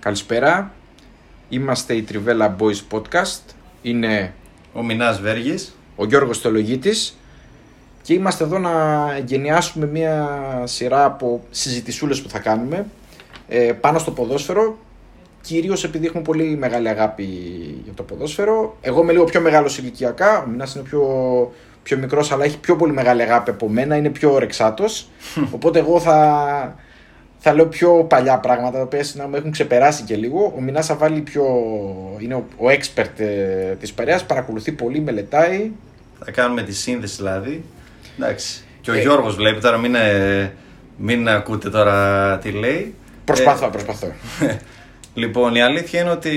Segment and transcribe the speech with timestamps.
[0.00, 0.72] Καλησπέρα.
[1.48, 3.40] Είμαστε η Trivella Boys Podcast.
[3.82, 4.34] Είναι
[4.72, 7.16] ο Μινάς Βέργης, ο Γιώργος Θεολογίτης
[8.02, 8.72] και είμαστε εδώ να
[9.24, 10.28] γενιάσουμε μια
[10.64, 12.86] σειρά από συζητησούλες που θα κάνουμε
[13.48, 14.78] ε, πάνω στο ποδόσφαιρο
[15.40, 17.24] κυρίως επειδή έχουμε πολύ μεγάλη αγάπη
[17.84, 18.76] για το ποδόσφαιρο.
[18.80, 21.02] Εγώ είμαι λίγο πιο μεγάλος ηλικιακά, ο Μινάς είναι πιο,
[21.82, 25.08] πιο μικρός αλλά έχει πιο πολύ μεγάλη αγάπη από μένα, είναι πιο ορεξάτος
[25.56, 26.76] οπότε εγώ θα,
[27.38, 30.52] θα λέω πιο παλιά πράγματα, τα οποία να μου έχουν ξεπεράσει και λίγο.
[30.56, 31.44] Ο Μινάς θα βάλει πιο.
[32.18, 35.70] είναι ο, ο expert ε, της παρέας, παρακολουθεί πολύ, μελετάει.
[36.24, 37.64] Θα κάνουμε τη σύνδεση δηλαδή.
[38.18, 38.62] Εντάξει.
[38.80, 40.52] Και ο ε, Γιώργος βλέπει τώρα, μην, ε,
[40.96, 42.94] μην ακούτε τώρα τι λέει.
[43.24, 44.12] Προσπαθώ, ε, προσπαθώ.
[45.14, 46.34] λοιπόν, η αλήθεια είναι ότι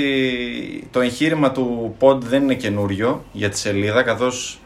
[0.92, 4.60] το εγχείρημα του pod δεν είναι καινούριο για τη σελίδα, καθώς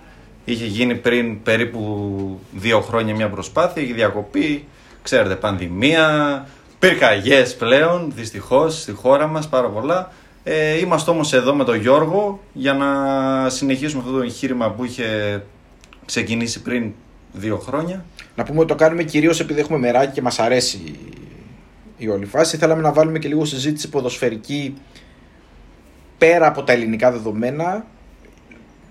[0.45, 4.67] είχε γίνει πριν περίπου δύο χρόνια μια προσπάθεια, έχει διακοπή,
[5.05, 6.47] Ξέρετε, πανδημία,
[6.79, 10.11] πυρκαγιές πλέον, δυστυχώς στη χώρα μας πάρα πολλά.
[10.43, 15.43] Ε, είμαστε όμως εδώ με τον Γιώργο για να συνεχίσουμε αυτό το εγχείρημα που είχε
[16.05, 16.91] ξεκινήσει πριν
[17.31, 18.05] δύο χρόνια.
[18.35, 20.99] Να πούμε ότι το κάνουμε κυρίως επειδή έχουμε μεράκι και μας αρέσει
[21.97, 22.57] η όλη φάση.
[22.57, 24.77] Θέλαμε να βάλουμε και λίγο συζήτηση ποδοσφαιρική
[26.17, 27.85] πέρα από τα ελληνικά δεδομένα.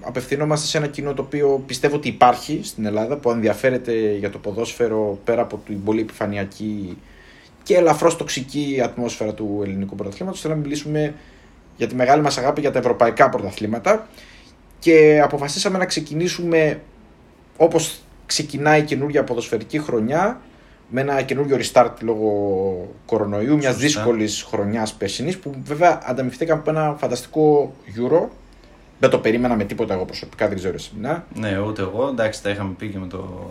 [0.06, 4.38] Απευθυνόμαστε σε ένα κοινό το οποίο πιστεύω ότι υπάρχει στην Ελλάδα που ενδιαφέρεται για το
[4.38, 6.98] ποδόσφαιρο πέρα από την πολύ επιφανειακή
[7.62, 10.41] και ελαφρώς τοξική ατμόσφαιρα του ελληνικού πρωταθλήματος.
[10.41, 11.14] Θέλω να μιλήσουμε
[11.77, 14.08] για τη μεγάλη μας αγάπη για τα ευρωπαϊκά πρωταθλήματα.
[14.78, 16.80] Και αποφασίσαμε να ξεκινήσουμε
[17.56, 20.41] όπως ξεκινάει η καινούργια ποδοσφαιρική χρονιά
[20.89, 26.96] με ένα καινούριο restart λόγω κορονοϊού, μιας δύσκολης χρονιάς περσινή που βέβαια ανταμυφθήκαμε από ένα
[26.98, 28.28] φανταστικό Euro
[29.05, 30.91] δεν το περίμενα με τίποτα εγώ προσωπικά, δεν ξέρω εσύ.
[31.34, 32.08] Ναι, ούτε εγώ.
[32.08, 33.50] Εντάξει, τα είχαμε πει και με το,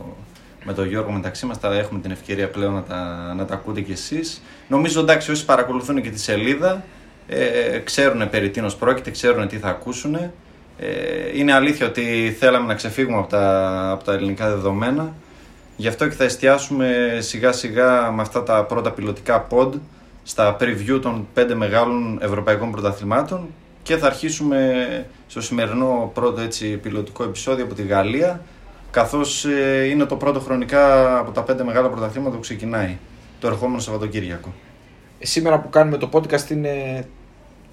[0.64, 1.60] με τον Γιώργο μεταξύ μας.
[1.60, 4.42] Τα έχουμε την ευκαιρία πλέον να τα, να τα ακούτε κι εσείς.
[4.68, 6.84] Νομίζω εντάξει, όσοι παρακολουθούν και τη σελίδα
[7.28, 10.16] ε, ξέρουν περί τίνος πρόκειται, ξέρουν τι θα ακούσουν.
[10.16, 10.30] Ε,
[11.34, 15.14] είναι αλήθεια ότι θέλαμε να ξεφύγουμε από τα, από τα ελληνικά δεδομένα.
[15.76, 19.70] Γι' αυτό και θα εστιάσουμε σιγά σιγά με αυτά τα πρώτα πιλωτικά pod
[20.24, 23.48] στα preview των πέντε μεγάλων ευρωπαϊκών πρωταθλημάτων
[23.84, 28.42] και θα αρχίσουμε στο σημερινό πρώτο έτσι πιλωτικό επεισόδιο από τη Γαλλία
[28.92, 32.98] καθώς ε, είναι το πρώτο χρονικά από τα πέντε μεγάλα πρωταθλήματα που ξεκινάει
[33.40, 34.54] το ερχόμενο Σαββατοκύριακο.
[35.20, 37.06] Ε, σήμερα που κάνουμε το podcast είναι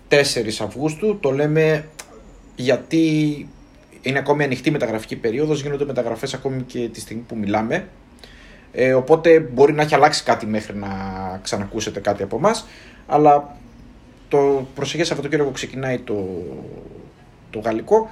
[0.08, 0.14] 4
[0.62, 1.88] Αυγούστου, το λέμε
[2.54, 3.48] γιατί
[4.02, 7.88] είναι ακόμη ανοιχτή μεταγραφική περίοδος, γίνονται μεταγραφές ακόμη και τη στιγμή που μιλάμε.
[8.72, 10.88] Ε, οπότε μπορεί να έχει αλλάξει κάτι μέχρι να
[11.42, 12.66] ξανακούσετε κάτι από εμάς.
[13.06, 13.56] Αλλά
[14.30, 16.26] το προσεχές Σαββατοκύριακο ξεκινάει το,
[17.50, 18.10] το γαλλικό.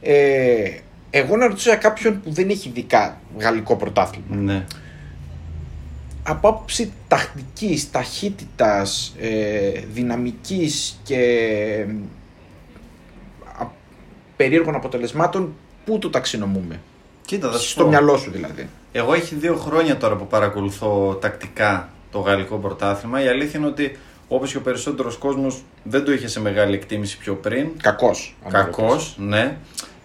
[0.00, 0.70] Ε,
[1.10, 4.36] εγώ να ρωτήσω για κάποιον που δεν έχει ειδικά γαλλικό πρωτάθλημα.
[4.36, 4.64] Ναι.
[6.22, 11.20] Από άποψη τακτικής, ταχύτητας, ε, δυναμικής και
[13.60, 13.64] ε,
[14.36, 15.54] περίεργων αποτελεσμάτων,
[15.84, 16.80] πού το ταξινομούμε;
[17.24, 18.68] Κοίτα, Στο μυαλό σου δηλαδή.
[18.92, 23.24] Εγώ έχει δύο χρόνια τώρα που παρακολουθώ τακτικά το γαλλικό πρωτάθλημα.
[23.24, 27.18] Η αλήθεια είναι ότι Όπω και ο περισσότερος κόσμος δεν το είχε σε μεγάλη εκτίμηση
[27.18, 27.68] πιο πριν.
[27.82, 28.36] Κακός.
[28.48, 29.56] Κακός, ναι.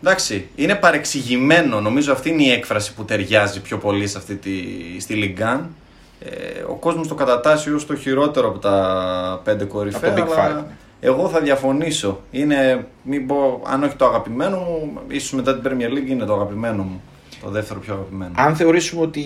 [0.01, 1.81] Εντάξει, είναι παρεξηγημένο.
[1.81, 4.51] Νομίζω αυτή είναι η έκφραση που ταιριάζει πιο πολύ σε αυτή τη,
[4.99, 5.75] στη Λιγκάν.
[6.19, 10.11] Ε, ο κόσμος το κατατάσσει ως το χειρότερο από τα πέντε κορυφαία.
[10.17, 10.67] Από αλλά
[11.05, 12.21] εγώ θα διαφωνήσω.
[12.31, 16.33] Είναι, μην πω, αν όχι το αγαπημένο μου, ίσως μετά την Premier League είναι το
[16.33, 17.01] αγαπημένο μου.
[17.41, 18.31] Το δεύτερο πιο αγαπημένο.
[18.35, 19.19] Αν θεωρήσουμε ότι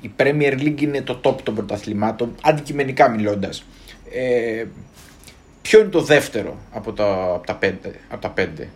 [0.00, 3.64] η Premier League είναι το top των πρωταθλημάτων, αντικειμενικά μιλώντας,
[4.12, 4.64] ε,
[5.62, 7.04] ποιο είναι το δεύτερο από τα,
[7.34, 8.68] από τα, πέντε, από τα πέντε;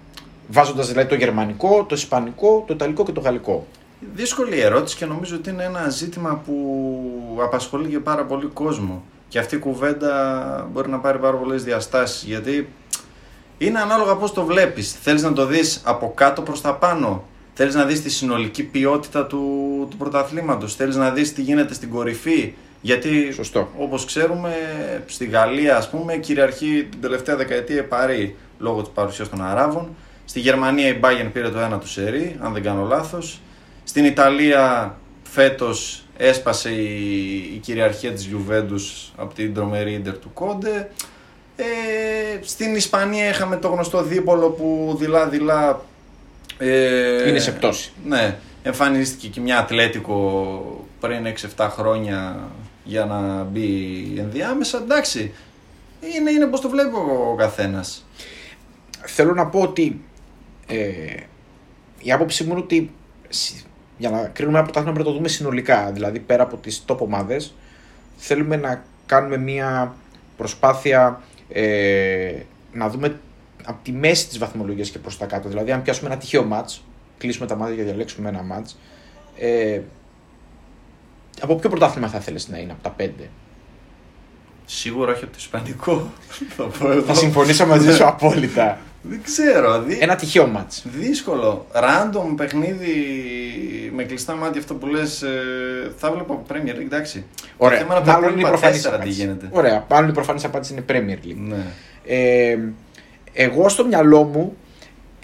[0.49, 3.67] Βάζοντας δηλαδή το γερμανικό, το ισπανικό, το ιταλικό και το γαλλικό.
[4.15, 9.03] Δύσκολη ερώτηση και νομίζω ότι είναι ένα ζήτημα που απασχολεί και πάρα πολύ κόσμο.
[9.29, 12.23] Και αυτή η κουβέντα μπορεί να πάρει πάρα πολλές διαστάσεις.
[12.23, 12.69] Γιατί
[13.59, 14.93] είναι ανάλογα πώς το βλέπεις.
[14.93, 17.25] Θέλεις να το δεις από κάτω προς τα πάνω.
[17.55, 19.41] Θέλεις να δεις τη συνολική ποιότητα του,
[19.91, 20.75] του πρωταθλήματος.
[20.75, 22.55] Θέλεις να δεις τι γίνεται στην κορυφή.
[22.85, 23.71] Γιατί Σωστό.
[23.79, 24.55] όπως ξέρουμε
[25.07, 29.97] στη Γαλλία ας πούμε κυριαρχεί την τελευταία δεκαετία η Παρή λόγω της παρουσίας των Αράβων.
[30.25, 33.41] Στη Γερμανία η Bayern πήρε το ένα του σερί, αν δεν κάνω λάθος.
[33.85, 40.91] Στην Ιταλία φέτος έσπασε η, η κυριαρχία της Juventus από την τρομερή ίντερ του Κόντε.
[41.57, 41.65] Ε,
[42.43, 45.81] στην Ισπανία είχαμε το γνωστό δίπολο που δειλά-δειλά...
[46.59, 47.93] Ε, Είναι σε πτώση.
[48.05, 51.27] Ναι, εμφανίστηκε και μια Ατλέτικο πριν
[51.57, 52.37] 6-7 χρόνια
[52.85, 54.79] για να μπει ενδιάμεσα.
[54.79, 55.33] Εντάξει,
[56.17, 58.07] είναι, είναι πώς το βλέπει ο καθένας.
[59.07, 60.01] Θέλω να πω ότι
[60.67, 61.15] ε,
[61.99, 62.91] η άποψή μου είναι ότι
[63.99, 65.91] για να κρίνουμε ένα πρωτάθλημα πρέπει να το δούμε συνολικά.
[65.93, 67.55] Δηλαδή πέρα από τις top ομάδες
[68.17, 69.95] θέλουμε να κάνουμε μια
[70.37, 72.33] προσπάθεια ε,
[72.73, 73.21] να δούμε
[73.65, 75.49] από τη μέση της βαθμολογίας και προς τα κάτω.
[75.49, 76.71] Δηλαδή, αν πιάσουμε ένα τυχαίο ματ,
[77.19, 78.69] κλείσουμε τα μάτια και διαλέξουμε ένα ματ.
[79.39, 79.81] Ε,
[81.41, 83.29] από ποιο πρωτάθλημα θα θέλεις να είναι, από τα πέντε;
[84.65, 86.11] Σίγουρα όχι από το Ισπανικό.
[86.57, 87.03] θα πω εδώ.
[87.03, 88.79] Θα συμφωνήσω μαζί σου απόλυτα.
[89.03, 89.83] Δεν ξέρω.
[89.83, 89.99] Δι...
[90.01, 90.73] Ένα τυχαίο ματ.
[90.85, 91.67] Δύσκολο.
[91.73, 92.95] Random παιχνίδι
[93.95, 95.25] με κλειστά μάτια αυτό που λες.
[95.97, 97.25] θα βλέπω από Premier League, εντάξει.
[97.57, 97.79] Ωραία.
[97.79, 99.21] Το θέμα είναι από τα Μάλλον είναι η υπόλοιπα προφανής τέσσερα τι απάντηση.
[99.25, 99.49] γίνεται.
[99.53, 99.87] Ωραία.
[99.91, 101.37] Μάλλον η προφανής απάντηση είναι Premier League.
[101.37, 101.67] Ναι.
[102.07, 102.59] Ε,
[103.33, 104.57] εγώ στο μυαλό μου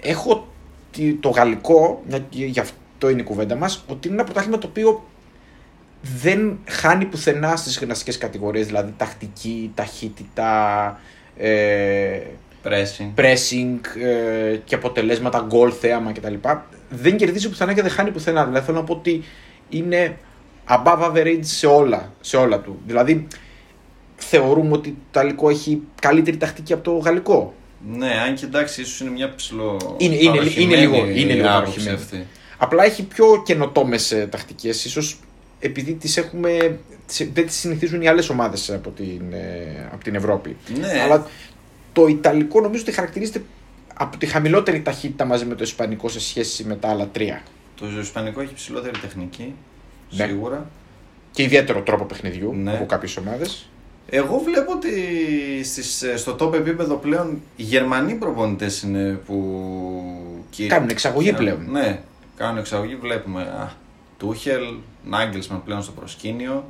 [0.01, 0.47] έχω
[0.91, 4.57] τη- το γαλλικό, μια και γι' αυτό είναι η κουβέντα μας, ότι είναι ένα πρωτάθλημα
[4.57, 5.03] το οποίο
[6.01, 10.99] δεν χάνει πουθενά στις γυμναστικές κατηγορίες, δηλαδή τακτική, ταχύτητα,
[11.37, 12.19] ε,
[12.63, 13.19] Pressing.
[13.19, 16.33] pressing ε, και αποτελέσματα, γκολ, θέαμα κτλ.
[16.89, 18.45] Δεν κερδίζει πουθενά και δεν χάνει πουθενά.
[18.45, 19.23] Δηλαδή θέλω να πω ότι
[19.69, 20.17] είναι
[20.69, 22.79] above average σε όλα, σε όλα του.
[22.85, 23.27] Δηλαδή
[24.15, 27.53] θεωρούμε ότι το Ιταλικό έχει καλύτερη τακτική από το Γαλλικό.
[27.95, 29.95] Ναι, αν και εντάξει, ίσως είναι μια ψηλό.
[29.97, 31.95] Είναι- είναι- είναι λίγο- είναι λίγο άποψη παροχημένη.
[31.97, 32.27] αυτή.
[32.57, 35.19] Απλά έχει πιο καινοτόμες τακτικές, ίσως
[35.59, 40.15] επειδή τις έχουμε, τις- δεν τις συνηθίζουν οι άλλες ομάδες από, την, ε, από την
[40.15, 40.57] Ευρώπη.
[40.79, 41.01] Ναι.
[41.01, 41.27] Αλλά
[41.93, 43.43] το Ιταλικό νομίζω ότι χαρακτηρίζεται
[43.93, 47.41] από τη χαμηλότερη ταχύτητα μαζί με το Ισπανικό σε σχέση με τα άλλα τρία.
[47.79, 49.53] Το Ισπανικό έχει ψηλότερη τεχνική.
[50.11, 50.25] Ναι.
[50.25, 50.69] Σίγουρα.
[51.31, 52.71] Και ιδιαίτερο τρόπο παιχνιδιού Ναι.
[52.73, 53.69] από κάποιες ομάδες.
[54.11, 54.89] Εγώ βλέπω ότι
[55.63, 59.63] στις, στο top επίπεδο πλέον οι Γερμανοί προπονητές είναι που.
[60.49, 61.65] και- Κάνουν εξαγωγή πλέον.
[61.71, 61.99] Ναι,
[62.37, 62.95] κάνουν εξαγωγή.
[62.95, 63.71] Βλέπουμε α,
[64.19, 66.65] Τούχελ, Νάγκελσμαν πλέον στο προσκήνιο.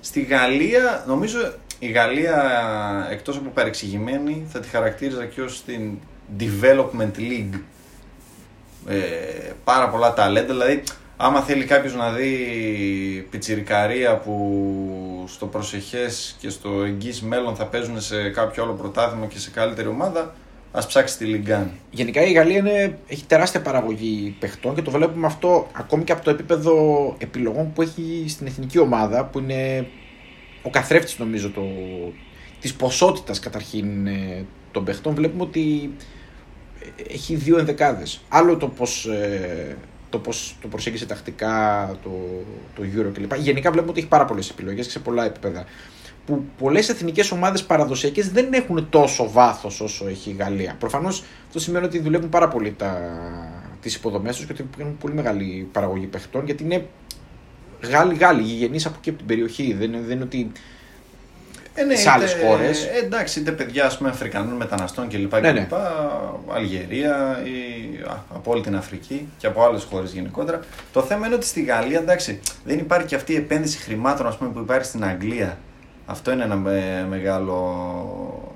[0.00, 1.38] Στη Γαλλία, νομίζω
[1.78, 5.98] η Γαλλία εκτός από παρεξηγημένη θα τη χαρακτήριζα και ως την
[6.38, 7.60] Development League.
[8.88, 10.82] Ε, πάρα πολλά ταλέντα, δηλαδή
[11.16, 12.36] άμα θέλει κάποιος να δει
[13.30, 19.38] πιτσιρικαρία που στο προσεχές και στο εγγύς μέλλον θα παίζουν σε κάποιο άλλο πρωτάθλημα και
[19.38, 20.34] σε καλύτερη ομάδα,
[20.72, 21.70] ας ψάξει τη Λιγκάν.
[21.90, 26.24] Γενικά η Γαλλία είναι, έχει τεράστια παραγωγή παιχτών και το βλέπουμε αυτό ακόμη και από
[26.24, 26.74] το επίπεδο
[27.18, 29.86] επιλογών που έχει στην εθνική ομάδα που είναι
[30.62, 31.62] ο καθρέφτης νομίζω το,
[32.60, 35.90] της ποσότητας καταρχήν ε, των παιχτών βλέπουμε ότι
[36.96, 38.20] ε, έχει δύο ενδεκάδες.
[38.28, 39.76] Άλλο το πως, ε,
[40.10, 42.10] το πως το προσέγγισε τακτικά το,
[42.74, 43.34] το Euro κλπ.
[43.34, 45.64] Γενικά βλέπουμε ότι έχει πάρα πολλές επιλογές σε πολλά επίπεδα.
[46.26, 50.76] Που πολλές εθνικές ομάδες παραδοσιακές δεν έχουν τόσο βάθος όσο έχει η Γαλλία.
[50.78, 53.00] Προφανώς αυτό σημαίνει ότι δουλεύουν πάρα πολύ τα,
[53.80, 56.86] τις υποδομές τους και ότι έχουν πολύ μεγάλη παραγωγή παιχτών γιατί είναι
[57.82, 59.72] Γάλλοι-Γάλλοι, γηγενείς από εκεί από την περιοχή.
[59.78, 60.52] Δεν είναι, δεν είναι ότι.
[61.74, 62.84] Ε, ναι, σε άλλες είτε- χώρες.
[62.84, 65.32] ε, εντάξει, είτε παιδιά ας πούμε, Αφρικανών μεταναστών κλπ.
[65.40, 65.60] Ναι, ναι.
[65.60, 65.74] κλπ,
[66.54, 70.60] Αλγερία ή α, από όλη την Αφρική και από άλλες χώρες γενικότερα.
[70.92, 74.36] Το θέμα είναι ότι στη Γαλλία εντάξει, δεν υπάρχει και αυτή η επένδυση χρημάτων ας
[74.36, 75.58] πούμε, που υπάρχει στην Αγγλία.
[76.06, 78.52] Αυτό είναι ένα ε, μεγάλο.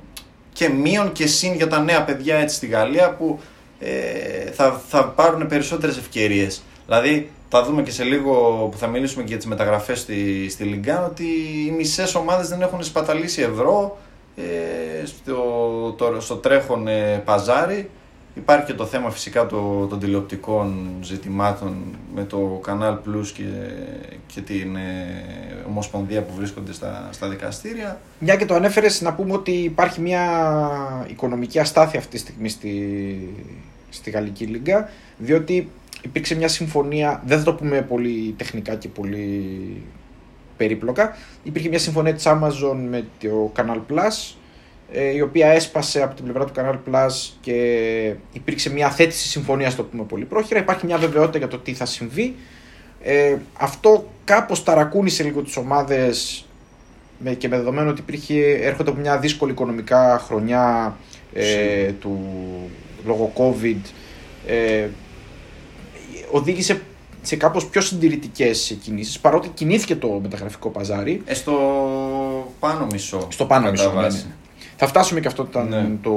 [0.52, 3.40] και μείον και συν για τα νέα παιδιά έτσι στη Γαλλία που
[3.80, 6.62] ε, θα, θα πάρουν περισσότερες ευκαιρίες.
[6.86, 8.32] Δηλαδή θα δούμε και σε λίγο
[8.70, 11.24] που θα μιλήσουμε και για τις μεταγραφές στη, στη Λιγκάν ότι
[11.66, 13.98] οι μισές ομάδες δεν έχουν σπαταλήσει ευρώ
[14.36, 15.34] ε, στο,
[15.98, 17.90] το, στο τρέχον ε, παζάρι.
[18.34, 21.76] Υπάρχει και το θέμα φυσικά το- των τηλεοπτικών ζητημάτων
[22.14, 23.44] με το Canal Plus και,
[24.26, 24.82] και την ε,
[25.68, 28.00] Ομοσπονδία που βρίσκονται στα, στα δικαστήρια.
[28.18, 30.26] Μια και το ανέφερες, να πούμε ότι υπάρχει μια
[31.08, 33.34] οικονομική αστάθεια αυτή τη στιγμή στη,
[33.90, 35.68] στη Γαλλική Λίγκα, διότι
[36.02, 39.82] υπήρξε μια συμφωνία, δεν θα το πούμε πολύ τεχνικά και πολύ
[40.56, 44.39] περίπλοκα, υπήρχε μια συμφωνία της Amazon με το Canal Plus, ε,
[45.14, 47.54] η οποία έσπασε από την πλευρά του Canal Plus και
[48.32, 51.84] υπήρξε μια θέτηση συμφωνίας, το πούμε πολύ πρόχειρα, υπάρχει μια βεβαιότητα για το τι θα
[51.84, 52.34] συμβεί.
[53.02, 56.44] Ε, αυτό κάπως ταρακούνησε λίγο τις ομάδες
[57.18, 60.96] με, και με δεδομένο ότι υπήρχε, έρχονται από μια δύσκολη οικονομικά χρονιά
[61.32, 61.92] ε, Σίγουρα.
[62.00, 62.18] του,
[63.06, 63.76] λόγω COVID
[64.46, 64.88] ε,
[66.30, 66.80] οδήγησε
[67.22, 71.52] σε κάπως πιο συντηρητικές κινήσεις παρότι κινήθηκε το μεταγραφικό παζάρι Ε, στο
[72.60, 73.26] πάνω μισό.
[73.30, 73.92] στο πάνω κατά μισό.
[73.94, 74.24] ναι, βάση.
[74.26, 74.32] ναι.
[74.82, 75.88] Θα φτάσουμε και αυτό όταν Ναι.
[76.02, 76.10] το,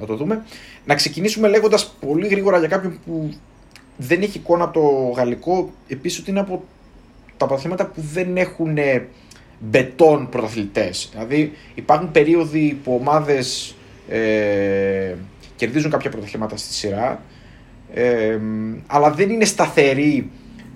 [0.00, 0.44] θα το δούμε.
[0.84, 3.34] Να ξεκινήσουμε λέγοντας πολύ γρήγορα για κάποιον που
[3.96, 5.72] δεν έχει εικόνα από το γαλλικό.
[5.88, 6.64] Επίσης ότι είναι από
[7.36, 8.78] τα πρωταθλήματα που δεν έχουν
[9.58, 11.08] μπετόν πρωταθλητές.
[11.12, 13.74] Δηλαδή υπάρχουν περίοδοι που ομάδες
[14.08, 15.14] ε,
[15.56, 17.22] κερδίζουν κάποια πρωταθλήματα στη σειρά
[17.94, 18.38] ε,
[18.86, 20.30] αλλά δεν είναι σταθεροί,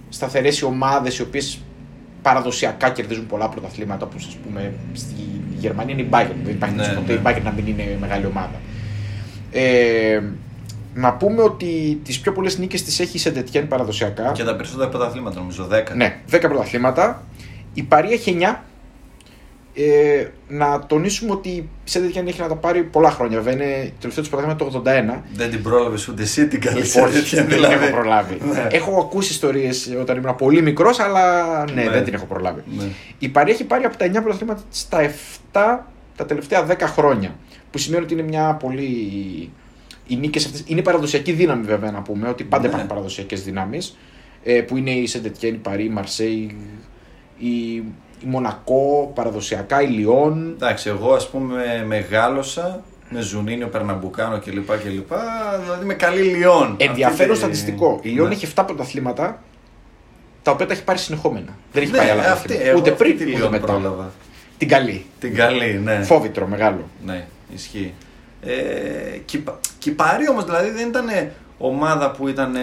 [0.09, 1.61] σταθερές οι ομάδες οι οποίες
[2.23, 5.15] παραδοσιακά κερδίζουν πολλά πρωταθλήματα όπως ας πούμε στη
[5.59, 7.19] Γερμανία είναι η Bayern δεν υπάρχει Ναι, ναι, ποτέ ναι.
[7.19, 8.61] η Bayern να μην είναι μεγάλη ομάδα.
[9.51, 10.21] Ε,
[10.95, 14.33] να πούμε ότι τις πιο πολλές νίκες τις έχει η Σεντετιέν παραδοσιακά.
[14.33, 15.95] Και τα περισσότερα πρωταθλήματα νομίζω, 10.
[15.95, 17.25] ναι, 10 πρωταθλήματα.
[17.75, 18.57] Η Παρή έχει 9
[19.83, 23.41] Ε, να τονίσουμε ότι η Σέντετιεν έχει να τα πάρει πολλά χρόνια.
[23.41, 24.83] Βέβαια είναι τελευταίο του πρωτάθλημα το
[25.17, 25.23] 81.
[25.35, 27.75] Δεν την πρόλαβες ούτε εσύ την καλή Λοιπόν, Σέντετιεν, δεν δηλαδή.
[27.75, 28.39] την έχω προλάβει.
[28.53, 28.67] Ναι.
[28.71, 31.45] Έχω ακούσει ιστορίες όταν ήμουν πολύ μικρός, αλλά
[31.75, 31.91] ναι, Ναι.
[31.91, 32.63] δεν την έχω προλάβει.
[32.79, 32.85] Ναι.
[33.19, 35.11] Η Παρή έχει πάρει από τα 9 πρωταθλήματα στα 7
[36.17, 37.35] τα τελευταία 10 χρόνια.
[37.71, 38.89] Που σημαίνει ότι είναι μια πολύ.
[40.07, 40.63] Οι νίκες αυτές...
[40.67, 42.69] Είναι παραδοσιακή δύναμη, βέβαια, να πούμε, ότι πάντα Ναι.
[42.69, 43.99] υπάρχουν παραδοσιακές δυνάμεις.
[44.43, 46.57] Ε, που είναι η Σεντετιέν, η Παρή, η Μαρσέιγ,
[47.39, 47.83] η,
[48.23, 50.53] η Μονακό, παραδοσιακά, η Λιόν.
[50.55, 54.67] Εντάξει, εγώ ας πούμε μεγάλωσα με Ζουνίνιο, Περναμπουκάνο κλπ.
[54.67, 55.13] κλπ.
[55.65, 56.75] Δηλαδή με καλή Λιόν.
[56.79, 57.99] Ενδιαφέρον Αυτή τη- στατιστικό.
[58.03, 58.35] Η Λιόν Ναι.
[58.35, 59.43] έχει 7 πρωταθλήματα
[60.43, 61.57] τα οποία τα έχει πάρει συνεχόμενα.
[61.73, 62.69] Δεν έχει Ναι, πάει άλλα αυτή, πρωταθλήματα.
[62.71, 63.67] εγώ Ούτε αυτή πριν τη ούτε Λιόν μετά.
[63.67, 64.11] πρόλαβα.
[64.59, 65.07] Την καλή.
[65.21, 66.03] Την καλή, ναι.
[66.03, 66.89] Φόβητρο μεγάλο.
[67.05, 67.95] Ναι, ισχύει.
[68.43, 68.51] Ε,
[69.25, 71.07] και, η Πα- και η Παρί όμως δηλαδή δεν ήταν
[71.59, 72.55] ομάδα που ήταν.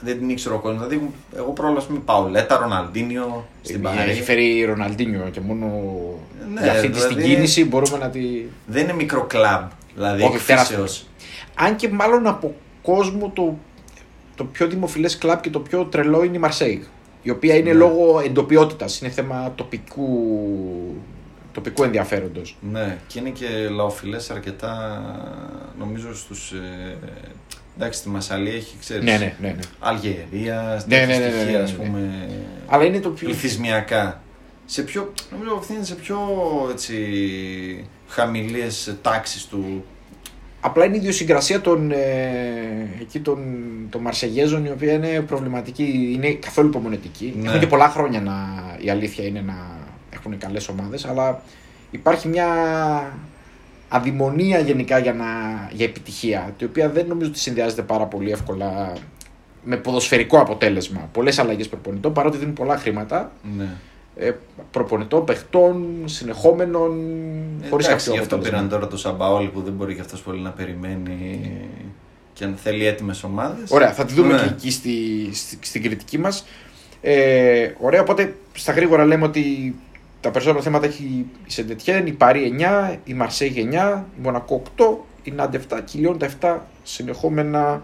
[0.00, 0.86] Δεν την ήξερε ο κόσμος.
[0.88, 4.10] Δηλαδή, εγώ πρόλαβα με Παουλέτα, Ροναλντίνιο στην Ε, Παρή.
[4.10, 5.66] Έχει φέρει Ροναλντίνιο και μόνο
[6.54, 8.20] Ναι, για αυτή τη δηλαδή- την κίνηση μπορούμε να τη.
[8.66, 9.68] Δεν είναι μικρό κλαμπ.
[9.94, 11.06] Δηλαδή, Όχι, εκφύσεως.
[11.54, 13.58] Αν και μάλλον από κόσμο το,
[14.34, 16.84] το πιο δημοφιλές κλαμπ και το πιο τρελό είναι η Μαρσέη.
[17.22, 17.78] Η οποία είναι Ναι.
[17.78, 20.08] λόγω εντοπιότητας, είναι θέμα τοπικού,
[21.52, 22.56] τοπικού ενδιαφέροντος.
[22.72, 25.02] Ναι, και είναι και λαοφιλές αρκετά,
[25.78, 26.50] νομίζω στους...
[26.52, 26.96] Ε,
[27.78, 29.48] εντάξει, στη Μασαλία έχει, ξέρεις, Ναι, ναι, ναι.
[29.48, 29.58] ναι.
[29.78, 31.84] Αλγερία, Ναι, ναι, τέτοια ναι, ναι, στοιχεία, ναι, ας ναι.
[31.84, 32.28] πούμε,
[32.66, 33.26] Αλλά είναι το πιο.
[33.28, 34.22] πληθυσμιακά.
[34.66, 36.18] Σε πιο, νομίζω ευθύνεται σε πιο,
[36.70, 36.96] έτσι,
[38.08, 39.84] χαμηλές τάξεις του...
[40.60, 41.96] Απλά είναι η ιδιοσυγκρασία των, ε,
[43.00, 43.38] εκεί των,
[43.90, 47.34] των Μαρσεγέζων η οποία είναι προβληματική, είναι καθόλου υπομονετική.
[47.36, 47.48] Ναι.
[47.48, 48.34] Έχουν και πολλά χρόνια να,
[48.80, 49.54] η αλήθεια είναι να
[50.10, 51.42] έχουν καλές ομάδες, αλλά
[51.90, 52.46] υπάρχει μια
[53.88, 55.24] αδημονία γενικά για, να,
[55.72, 58.92] για επιτυχία, η οποία δεν νομίζω ότι συνδυάζεται πάρα πολύ εύκολα
[59.64, 61.08] με ποδοσφαιρικό αποτέλεσμα.
[61.12, 63.68] Πολλές αλλαγές προπονητών, παρότι δίνουν πολλά χρήματα, Ναι.
[64.16, 64.32] ε,
[64.70, 66.90] προπονητών, παιχτών, συνεχόμενων,
[67.70, 68.50] χωρίς Εντάξει, κάποιο γι' αυτό αποτέλεσμα.
[68.66, 71.50] πήραν τώρα το Σαμπαόλι που δεν μπορεί και αυτός πολύ να περιμένει
[72.32, 73.70] και αν θέλει έτοιμες ομάδες.
[73.70, 74.38] Ωραία, θα τη δούμε Ναι.
[74.38, 74.90] και εκεί στη,
[75.32, 76.44] στη- στην κριτική μας.
[77.00, 79.74] Ε, ωραία, οπότε στα γρήγορα λέμε ότι
[80.20, 84.96] τα περισσότερα θέματα έχει η Σεντετιέν, η Παρή 9, η Μαρσέγ 9, η Μονακό 8,
[85.22, 87.82] η Νάντ 7 και η Λιόν τα 7 συνεχόμενα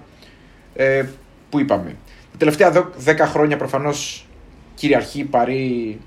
[0.74, 1.04] ε,
[1.50, 1.96] που είπαμε.
[2.32, 4.26] Τα τελευταία δο- 10 χρόνια προφανώς
[4.74, 6.00] κυριαρχεί η Παρή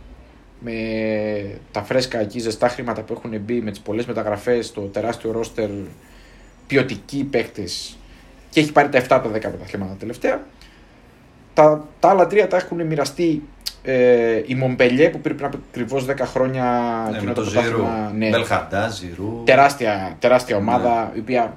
[0.59, 0.73] με
[1.71, 5.69] τα φρέσκα εκεί ζεστά χρήματα που έχουν μπει, με τις πολλές μεταγραφές, το τεράστιο ρόστερ
[6.67, 7.97] ποιοτικοί παίκτες
[8.49, 10.45] και έχει πάρει τα 7 από τα 10 πρωταθλήματα τελευταία.
[11.53, 13.43] Τα, τα άλλα τρία τα έχουν μοιραστεί
[13.89, 16.63] ε, η Μομπελιέ που πήρε πριν από ακριβώς 10 χρόνια
[17.09, 17.61] Ναι, εκείνο με το Ζηρού.
[17.61, 19.41] πρωτάθλημα, ναι, Μπελχαντά, Ζηρού.
[19.45, 21.53] τεράστια, τεράστια ομάδα η οποία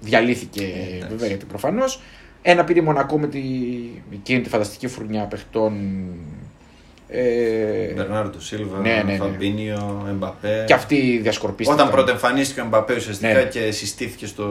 [0.00, 0.68] διαλύθηκε Ναι.
[0.96, 1.06] εντάξει.
[1.10, 2.00] βέβαια γιατί προφανώς.
[2.42, 3.38] Ένα πήρε η Μονακό με, τη,
[4.10, 5.72] με εκείνη τη φανταστική φουρνιά παιχτών.
[7.08, 9.16] Ε, Μπερνάρντο Σίλβα, Ναι, ναι, ναι.
[9.16, 10.64] Φαμπίνιο, Εμπαπέ.
[10.66, 11.80] και αυτοί διασκορπίστηκαν.
[11.80, 13.42] Όταν πρώτα εμφανίστηκε ο Εμπαπέ ουσιαστικά Ναι.
[13.42, 14.44] και συστήθηκε στο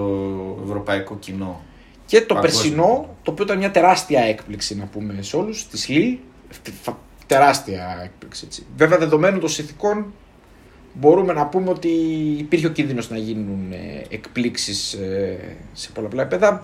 [0.65, 1.61] ευρωπαϊκό κοινό.
[2.05, 2.61] Και το Παγκόσμιο.
[2.61, 6.17] περσινό, το οποίο ήταν μια τεράστια έκπληξη να πούμε σε όλους, της Λίλ.
[7.31, 8.43] Φ- Τεράστια έκπληξη.
[8.45, 8.65] Έτσι.
[8.77, 10.13] Βέβαια, δεδομένου των συνθηκών,
[10.93, 11.89] μπορούμε να πούμε ότι
[12.37, 15.37] υπήρχε ο κίνδυνος να γίνουν ε, εκπλήξεις ε,
[15.73, 16.63] σε πολλαπλά επίπεδα.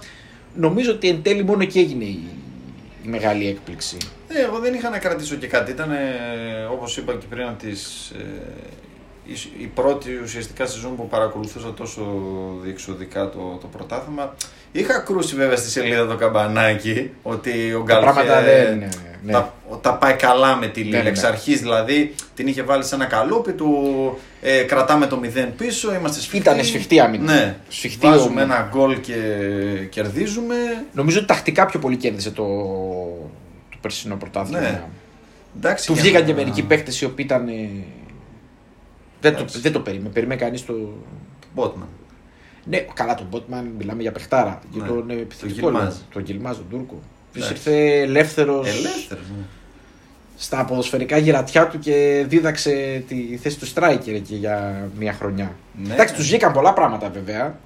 [0.55, 2.19] Νομίζω ότι εν τέλει μόνο εκεί έγινε η,
[3.03, 3.97] η μεγάλη έκπληξη.
[4.27, 5.71] Ε, εγώ δεν είχα να κρατήσω και κάτι.
[5.71, 5.95] Ήταν, ε,
[6.71, 8.23] όπως είπα και πριν, από τις, ε,
[9.25, 9.33] η,
[9.63, 12.01] η πρώτη ουσιαστικά σεζόν που παρακολουθούσα τόσο
[12.63, 14.35] διεξοδικά το, το πρωτάθλημα.
[14.71, 18.89] Είχα κρούσει βέβαια στη σελίδα το καμπανάκι ότι ο Τα Γκάλχε πράγματα δεν.
[19.27, 19.33] Ναι.
[19.33, 20.89] τα, τα πάει καλά με τη Λίλ.
[20.91, 21.09] Ναι, ναι, ναι.
[21.09, 23.73] Εξ αρχής δηλαδή την είχε βάλει σε ένα καλούπι του.
[24.41, 26.37] Ε, κρατάμε το 0 πίσω, είμαστε σφιχτοί.
[26.37, 27.33] Ήταν σφιχτή άμυνα.
[27.33, 27.57] Ναι.
[27.69, 28.55] Σφιχτή Βάζουμε όμως.
[28.55, 29.15] ένα γκολ και
[29.89, 30.55] κερδίζουμε.
[30.93, 32.43] Νομίζω ότι τακτικά πιο πολύ κέρδισε το,
[33.69, 34.59] το περσινό πρωτάθλημα.
[34.61, 34.83] Ναι.
[35.57, 37.47] Εντάξει, Του για βγήκαν να- και μερικοί παίχτε οι οποίοι ήταν.
[37.47, 37.51] ε,
[39.21, 39.59] Δεν το, Εντάξει.
[39.59, 40.09] δεν το περίμενε.
[40.09, 40.73] Περίμενε κανείς το.
[41.55, 41.87] Μπότμαν.
[42.63, 44.59] Ναι, καλά τον Μπότμαν, μιλάμε για παιχτάρα.
[44.71, 44.87] Για Ναι.
[44.87, 45.59] τον ε, Τον επιθετικό.
[45.69, 45.83] Γιλμάζ.
[45.83, 45.93] λέω.
[46.13, 46.99] Τον Γιλμάζ, τον Τούρκο.
[47.37, 47.69] Ποιο Εντάξει.
[47.69, 49.23] ήρθε ελεύθερος Ελεύθερος.
[49.37, 49.43] Ναι.
[50.37, 55.55] στα ποδοσφαιρικά γυρατιά του και δίδαξε τη θέση του striker εκεί για μια χρονιά.
[55.83, 56.19] Ναι, Εντάξει, ναι.
[56.19, 57.59] τους βγήκαν πολλά πράγματα βέβαια.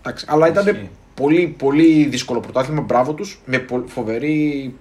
[0.00, 0.88] Εντάξει, αλλά ήταν Ισχύει.
[1.14, 2.80] πολύ, πολύ δύσκολο πρωτάθλημα.
[2.82, 3.40] Μπράβο τους.
[3.44, 4.74] Με πο- φοβερή,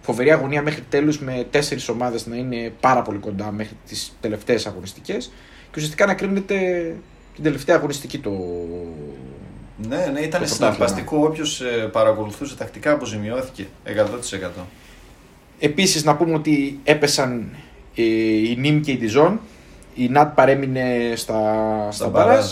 [0.00, 4.66] φοβερή αγωνία μέχρι τέλους με τέσσερις ομάδες να είναι πάρα πολύ κοντά μέχρι τις τελευταίες
[4.66, 5.26] αγωνιστικές.
[5.70, 6.56] Και ουσιαστικά να κρίνεται
[7.34, 8.30] την τελευταία αγωνιστική το.
[9.88, 11.18] Ναι, ναι, ήταν Το συναρπαστικό.
[11.24, 14.62] Όποιος παρακολουθούσε τακτικά αποζημιώθηκε 100%.
[15.58, 17.48] Επίσης να πούμε ότι έπεσαν
[17.94, 19.40] ε, η Νίμ και η Διζόν.
[19.94, 21.42] Η Νατ παρέμεινε στα,
[21.90, 22.28] στα, μπαράζ.
[22.28, 22.46] μπαράζ.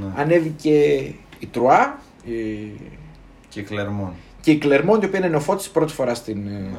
[0.00, 0.22] Ναι.
[0.22, 0.78] Ανέβηκε
[1.38, 2.30] η Τρουά ε,
[3.48, 4.12] Και Κλερμόν.
[4.40, 6.46] και η Κλερμόντ, η οποία είναι νεοφώτης πρώτη φορά στην.
[6.46, 6.70] ε,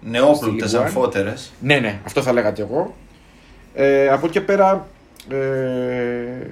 [0.00, 0.82] Νεόπλουτες Στη Λιγκουάν.
[0.96, 1.52] αμφότερες.
[1.60, 2.94] Ναι, ναι, αυτό θα λέγα και εγώ.
[3.74, 4.86] Ε, από εκεί και πέρα
[5.28, 6.46] ε,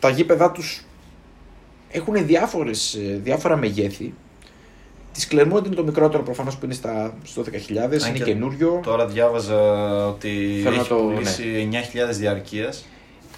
[0.00, 0.84] τα γήπεδά τους
[1.90, 4.14] έχουν διάφορες, ε, διάφορα μεγέθη.
[5.12, 8.80] Της Κλερμόντ είναι το μικρότερο προφανώς που είναι στα, στο 10.000, είναι και καινούριο.
[8.82, 9.58] Τώρα διάβαζα
[10.06, 11.14] ότι Θέλω να έχει το- ναι.
[11.14, 12.86] πουλήσει 9.000 διαρκείας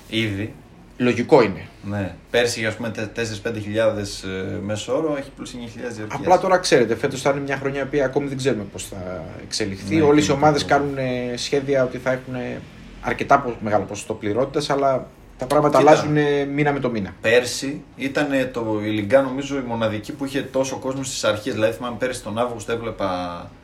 [0.09, 0.53] ήδη.
[0.97, 1.67] Λογικό είναι.
[1.85, 2.15] Ναι.
[2.31, 4.25] Πέρσι, ας πούμε, 4-5
[4.63, 6.21] μέσο όρο, έχει πουλήσει 9.000 διαρκείας.
[6.21, 9.25] Απλά τώρα ξέρετε, φέτος θα είναι μια χρονιά η οποία ακόμη δεν ξέρουμε πώς θα
[9.43, 9.95] εξελιχθεί.
[9.97, 12.61] Ναι, Όλες και οι ομάδες το- κάνουν ε, σχέδια ότι θα έχουν ε,
[13.01, 15.07] αρκετά πο- μεγάλο ποσοστό πληρότητας, αλλά
[15.43, 15.91] τα πράγματα Κοίτα.
[15.91, 17.15] αλλάζουν ε, μήνα με το μήνα.
[17.21, 21.55] Πέρσι ήταν το, η Λιγκά νομίζω η μοναδική που είχε τόσο κόσμο στις αρχές.
[21.55, 23.07] Δηλαδή θυμάμαι πέρσι τον Αύγουστο έβλεπα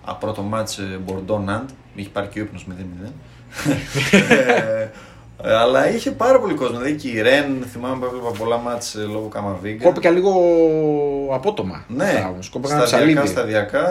[0.05, 1.69] α, πρώτο μάτς Μπορντό Ναντ.
[1.95, 3.05] Είχε πάρει και ο ύπνος 0-0.
[5.43, 6.79] ε, ε, αλλά είχε πάρα πολύ κόσμο.
[6.79, 9.85] Δηλαδή και η Ρεν, θυμάμαι που έβλεπα πολλά μάτς ε, λόγω Καμαβίγκα.
[9.85, 10.33] Κόπηκα λίγο
[11.33, 11.85] απότομα.
[11.89, 12.49] Ναι, όμως.
[12.49, 13.33] Κόπηκα ένα σταδιακά, ψαλίδι.
[13.33, 13.87] σταδιακά,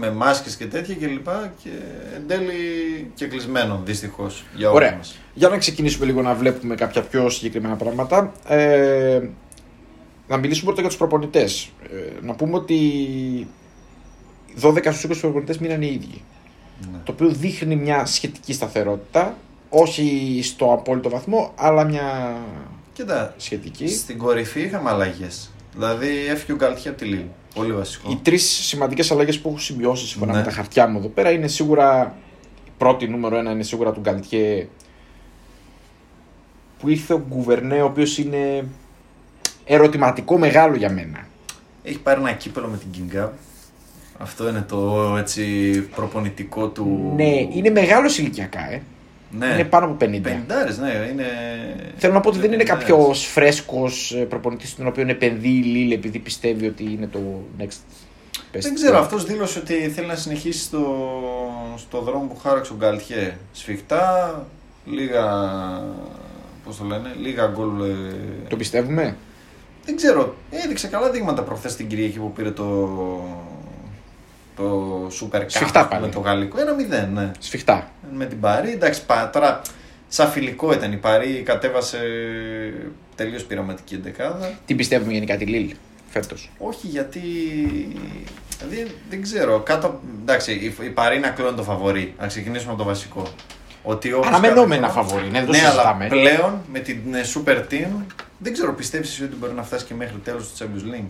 [0.00, 1.70] με μάσκες και τέτοια και λοιπά και
[2.14, 4.96] εν τέλει και κλεισμένο δυστυχώς για όλους Ωραία.
[4.96, 5.18] μας.
[5.34, 8.32] Για να ξεκινήσουμε λίγο να βλέπουμε κάποια πιο συγκεκριμένα πράγματα.
[8.48, 9.20] Ε,
[10.28, 11.70] να μιλήσουμε πρώτα για τους προπονητές.
[11.92, 12.78] Ε, να πούμε ότι
[14.60, 16.22] 12 στους 20 προπονητές μείναν οι ίδιοι.
[16.92, 16.98] Ναι.
[17.04, 19.36] Το οποίο δείχνει μια σχετική σταθερότητα.
[19.70, 22.36] Όχι στο απόλυτο βαθμό, αλλά μια
[22.92, 23.88] Κοίτα, σχετική.
[23.88, 25.50] στην κορυφή είχαμε αλλαγές.
[25.74, 27.24] Δηλαδή έφυγε ο Γκαλτιέ από τη Λίλ.
[27.54, 28.10] Πολύ βασικό.
[28.10, 30.38] Οι τρεις σημαντικές αλλαγές που έχω σημειώσει σύμφωνα Ναι.
[30.38, 32.14] με τα χαρτιά μου εδώ πέρα είναι σίγουρα.
[32.66, 34.68] Η πρώτη νούμερο ένα είναι σίγουρα του Γκαλτιέ.
[36.78, 38.64] Που ήρθε ο Γκουβερνέ, ο οποίος είναι
[39.64, 41.26] ερωτηματικό μεγάλο για μένα.
[41.82, 43.28] Έχει πάρει ένα κύπελο με την King Cup.
[44.18, 47.12] Αυτό είναι το έτσι προπονητικό του.
[47.16, 48.82] Ναι, είναι μεγάλος ηλικιακά, ε.
[49.30, 49.46] Ναι.
[49.46, 49.98] Είναι πάνω από 50.
[49.98, 51.24] Πενηντάρες, ναι, είναι.
[51.96, 52.86] Θέλω να πω ότι δεν είναι πενηντάρες.
[52.88, 57.20] κάποιος φρέσκος προπονητής στον οποίο επενδύει η Λίλ επειδή πιστεύει ότι είναι το
[57.58, 57.62] next
[58.52, 58.60] best.
[58.60, 60.84] Δεν ξέρω, αυτός δήλωσε ότι θέλει να συνεχίσει στο,
[61.76, 63.36] στο δρόμο που χάραξε ο Γκαλτιέ.
[63.52, 64.46] Σφιχτά,
[64.84, 65.24] λίγα.
[66.64, 67.80] Πώς το λένε, λίγα γκολ.
[67.80, 67.94] ε,
[68.48, 69.16] Το πιστεύουμε;
[69.84, 72.64] Δεν ξέρω, έδειξε καλά δείγματα προχθές την Κυριακή που πήρε το.
[74.58, 76.02] Το Super Cup Σφιχτά πάλι.
[76.02, 76.60] με το γαλλικό.
[76.60, 77.30] Ένα μηδέν, ναι.
[77.38, 77.90] Σφιχτά.
[78.12, 78.70] Με την Παρή.
[78.72, 79.60] Εντάξει, πα- τώρα
[80.08, 81.98] σαν φιλικό ήταν η Παρή, κατέβασε
[83.14, 84.50] τελείως πειραματική εντεκάδα.
[84.66, 85.74] Τι πιστεύουμε γενικά τη Λίλ
[86.10, 87.20] φέτος; Όχι γιατί.
[88.70, 89.58] Δεν, δεν ξέρω.
[89.60, 92.14] Κάτω, εντάξει, η, η Παρή είναι ακλόν το φαβορή.
[92.20, 93.22] Να ξεκινήσουμε από το βασικό.
[93.82, 96.06] Ότι όπως Αναμενόμενα κάθε φορά- φαβορί, ναι, δεν το ναι, αλλά συζητάμε.
[96.06, 97.88] πλέον με την ε, Super Team
[98.38, 101.04] δεν ξέρω, πιστεύεις εσύ ότι μπορεί να φτάσει και μέχρι τέλος του Champions League;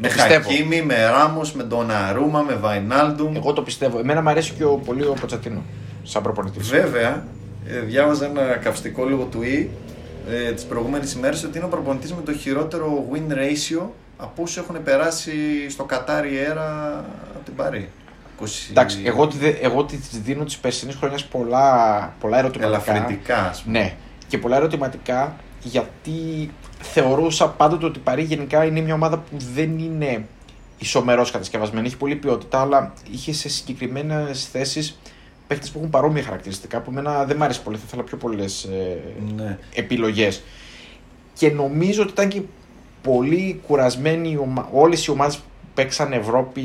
[0.00, 0.48] Με πιστεύω.
[0.48, 3.36] Χακίμι, με Ράμος, με Ντοναρούμα, με Βαϊνάλντουμ.
[3.36, 3.98] Εγώ το πιστεύω.
[3.98, 5.62] Εμένα μου αρέσει και ο, πολύ ο Ποτσατίνο
[6.02, 6.68] σαν προπονητής.
[6.70, 7.24] Βέβαια,
[7.66, 9.70] ε, διάβαζα ένα καυστικό λίγο του Ι
[10.30, 13.82] ε, τις προηγούμενες ημέρες ότι είναι ο προπονητής με το χειρότερο win ratio
[14.16, 15.32] από όσους έχουν περάσει
[15.70, 17.88] στο Κατάρι Αέρα από την Παρή.
[18.42, 18.44] 20...
[18.70, 22.90] Εντάξει, εγώ, τη δε- εγώ της δίνω της περσινής χρονιάς πολλά, πολλά ερωτηματικά.
[22.92, 23.78] Ελαφρυντικά, ας πούμε.
[23.78, 23.94] Ναι,
[24.28, 29.78] και πολλά ερωτηματικά γιατί θεωρούσα πάντοτε ότι η Παρή γενικά είναι μια ομάδα που δεν
[29.78, 30.26] είναι
[30.78, 31.86] ισομερός κατασκευασμένη.
[31.86, 34.98] Έχει πολλή ποιότητα, αλλά είχε σε συγκεκριμένες θέσεις
[35.46, 37.76] παίχτες που έχουν παρόμοια χαρακτηριστικά που εμένα δεν μ' άρεσε πολύ.
[37.76, 38.68] Θα ήθελα πιο πολλές
[39.36, 39.58] Ναι.
[39.74, 40.42] επιλογές.
[41.34, 42.40] Και νομίζω ότι ήταν και
[43.02, 44.68] πολύ κουρασμένοι οι ομα...
[44.72, 45.42] όλες οι ομάδες που
[45.74, 46.62] παίξαν Ευρώπη.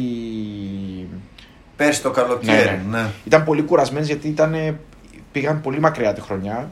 [1.76, 3.10] Πέρσι το καλοκαίρι, Ναι, ναι.
[3.26, 4.78] Ήταν πολύ κουρασμένες γιατί ήταν,
[5.32, 6.72] πήγαν πολύ μακριά τη χρονιά.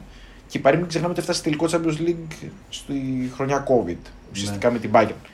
[0.52, 2.94] Και η Παρή μην ξεχνάμε ότι έφτασε τελικό Champions League στη
[3.34, 3.96] χρονιά COVID.
[4.32, 4.72] Ουσιαστικά Ναι.
[4.74, 5.26] με την Bayern.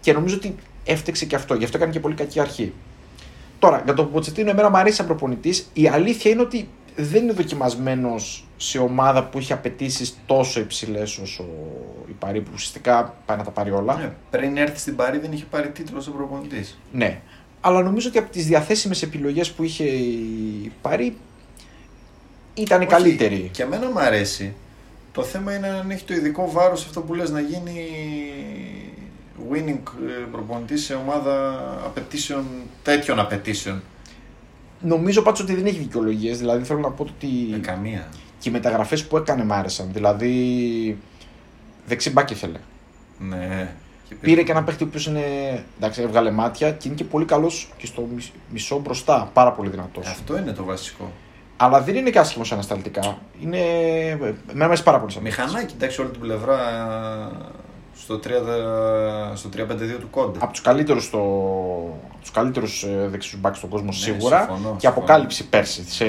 [0.00, 0.54] Και νομίζω ότι
[0.84, 1.54] έφτεξε και αυτό.
[1.54, 2.72] Γι' αυτό έκανε και πολύ κακή αρχή.
[3.58, 5.70] Τώρα, για τον Ποτσετίνο, εμένα μου αρέσει σαν προπονητής.
[5.72, 11.44] Η αλήθεια είναι ότι δεν είναι δοκιμασμένος σε ομάδα που έχει απαιτήσεις τόσο υψηλές όσο
[12.08, 13.96] η Παρή, που ουσιαστικά πάει να τα πάρει όλα.
[13.96, 16.78] Ναι, Πριν έρθει στην Παρή δεν είχε πάρει τίτλο σαν προπονητής.
[16.92, 17.20] Ναι.
[17.60, 21.16] Αλλά νομίζω ότι από τις διαθέσιμες επιλογές που είχε η Παρή
[22.54, 23.48] ήταν η Όχι, καλύτερη.
[23.52, 24.54] Και εμένα μου αρέσει.
[25.12, 27.86] Το θέμα είναι αν έχει το ειδικό βάρος αυτό που λες να γίνει
[29.52, 32.44] winning ε, προπονητής σε ομάδα απαιτήσεων,
[32.82, 33.82] τέτοιων απαιτήσεων.
[34.80, 36.38] Νομίζω πάντως ότι δεν έχει δικαιολογίες.
[36.38, 38.08] Δηλαδή θέλω να πω ότι Με καμία.
[38.38, 39.88] και οι μεταγραφές που έκανε μ' άρεσαν.
[39.92, 40.98] Δηλαδή
[41.86, 42.58] δεξιμπάκι ήθελε.
[43.18, 43.74] Ναι.
[44.08, 45.24] Και Πήρε και ένα παίχτη ο οποίος είναι.
[45.78, 49.30] εντάξει, έβγαλε μάτια και είναι και πολύ καλός και στο μισ- μισό μπροστά.
[49.32, 50.06] Πάρα πολύ δυνατός.
[50.06, 51.12] Αυτό είναι το βασικό.
[51.62, 53.18] Αλλά δεν είναι και άσχημος ανασταλτικά.
[53.42, 53.58] Είναι.
[54.10, 55.44] Εμένα μου αρέσει πάρα πολύ σαν παίκτης.
[55.44, 56.58] Μηχανάκι, εντάξει, όλη την πλευρά
[57.94, 58.28] στο 3,
[59.34, 60.38] στο 352 του Κόντε.
[60.42, 61.18] Από τους καλύτερους στο...
[62.12, 64.94] από τους καλύτερους ε, δεξιούς μπακς στον κόσμο Ναι, σίγουρα συμφωνώ, και συμφωνώ.
[64.94, 66.04] αποκάλυψη πέρσι σε,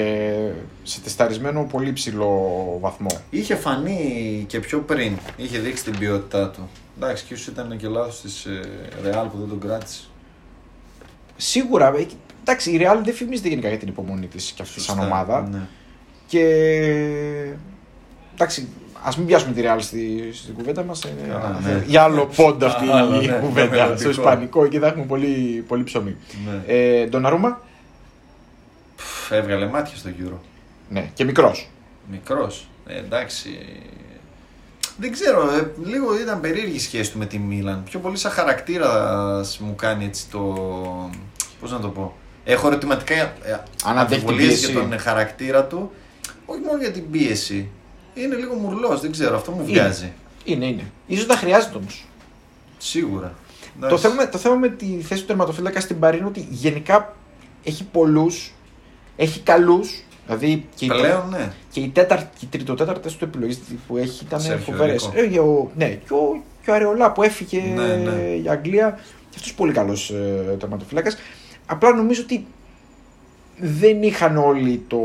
[0.82, 3.08] σε τεσταρισμένο πολύ ψηλό βαθμό.
[3.30, 6.68] Είχε φανεί και πιο πριν, είχε δείξει την ποιότητά του.
[6.96, 8.46] Εντάξει, και ίσως ήταν και λάθος της
[9.02, 10.00] Ρεάλ που δεν τον κράτησε.
[11.36, 12.06] Σίγουρα, ε,
[12.44, 15.48] εντάξει, η Real δεν φημίζεται γενικά για την υπομονή της και αυτή σαν Σωστά, ομάδα.
[15.52, 15.60] Ναι.
[16.26, 16.44] Και
[18.34, 18.68] εντάξει,
[19.02, 21.04] ας μην πιάσουμε τη Real στη, στην κουβέντα μας.
[21.28, 21.84] Καλά, ναι.
[21.86, 23.68] Για άλλο πόντα αυτή Άλλο, η ναι, κουβέντα.
[23.68, 23.98] διαφορετικό.
[23.98, 26.16] Στο Ισπανικό εκεί θα έχουμε πολύ, πολύ ψωμί.
[26.46, 26.74] Ναι.
[26.74, 27.60] Ε, Ντοναρούμα,
[28.96, 30.36] Πφ, Έβγαλε μάτια στο Euro.
[30.88, 31.68] ναι, και μικρός.
[32.10, 32.66] Μικρός.
[32.86, 33.48] Ε, εντάξει.
[34.96, 37.82] Δεν ξέρω, ε, λίγο ήταν περίεργη η σχέση του με τη Μίλαν.
[37.84, 40.40] Πιο πολύ σαν χαρακτήρας μου κάνει έτσι το.
[41.60, 42.16] Πώς να το πω.
[42.44, 43.32] Έχω ερωτηματικά ε,
[43.84, 44.72] Αν αντέχει την αμφιβολίες πίεση.
[44.72, 45.92] για τον χαρακτήρα του.
[46.46, 47.68] Όχι μόνο για την πίεση.
[48.14, 50.12] Είναι λίγο μουρλός, δεν ξέρω, αυτό μου βγάζει.
[50.44, 51.16] Είναι, είναι.
[51.16, 52.06] σω τα χρειάζεται όμως.
[52.78, 53.34] Σίγουρα.
[53.80, 54.08] Το Εντάξει.
[54.08, 57.16] θέμα, το θέμα με τη θέση του τερματοφύλακα στην Παρή είναι ότι γενικά
[57.64, 58.52] έχει πολλούς,
[59.16, 60.02] έχει καλούς.
[60.26, 61.52] Δηλαδή και, οι Πλέον ναι.
[61.70, 65.10] και οι, τέταρ, και οι τριτοτέταρτες του επιλογέ που έχει ήταν Σέρχιο φοβερές.
[65.14, 65.24] Ρίκο.
[65.24, 68.34] Ε, για ο- ναι, και ο, και ο Αρεολά που έφυγε Ναι, ναι.
[68.40, 68.98] για Αγγλία.
[69.30, 71.16] Και αυτός πολύ καλός ε, τερματοφύλακας.
[71.66, 72.46] Απλά νομίζω ότι
[73.58, 75.00] δεν είχαν όλοι το,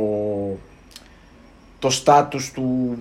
[1.80, 2.98] το στάτους του,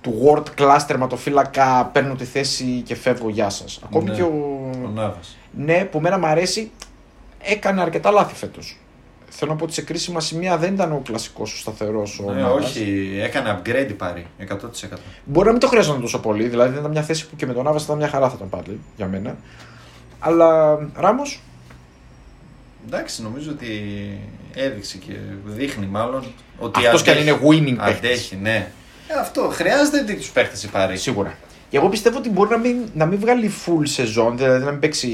[0.00, 3.80] του world class τερματοφύλακα παίρνω τη θέση και φεύγω γεια σας.
[3.84, 4.16] Ακόμη Ναι.
[4.16, 5.36] και ο, Ο Νάβας.
[5.56, 6.70] ναι, που μένα μου αρέσει,
[7.40, 8.78] έκανε αρκετά λάθη φέτος.
[9.36, 12.40] Θέλω να πω ότι σε κρίσιμα σημεία δεν ήταν ο κλασικός, ο σταθερός ο Ναι,
[12.40, 12.64] Νάβας.
[12.64, 14.26] όχι, έκανε upgrade η Πάρη.
[14.38, 14.98] 100%.
[15.24, 17.52] Μπορεί να μην το χρειάζονταν τόσο πολύ, δηλαδή δεν ήταν μια θέση που και με
[17.52, 19.36] τον Νάβα ήταν μια χαρά θα ήταν πάλι για μένα.
[20.18, 21.40] Αλλά Ράμος,
[22.86, 23.68] Εντάξει, νομίζω ότι
[24.54, 25.12] έδειξε και
[25.44, 26.24] δείχνει μάλλον
[26.58, 27.30] ότι αυτός κι αν αντέχει.
[27.30, 28.06] είναι winning παίχτη.
[28.06, 28.70] Αντέχει, ναι.
[29.08, 29.50] Ε, αυτό.
[29.52, 30.96] Χρειάζεται τέτοιου παίχτε η Πάρη.
[30.96, 31.38] Σίγουρα.
[31.68, 34.80] Και εγώ πιστεύω ότι μπορεί να μην, να μην βγάλει full σεζόν, δηλαδή να μην
[34.80, 35.08] παίξει.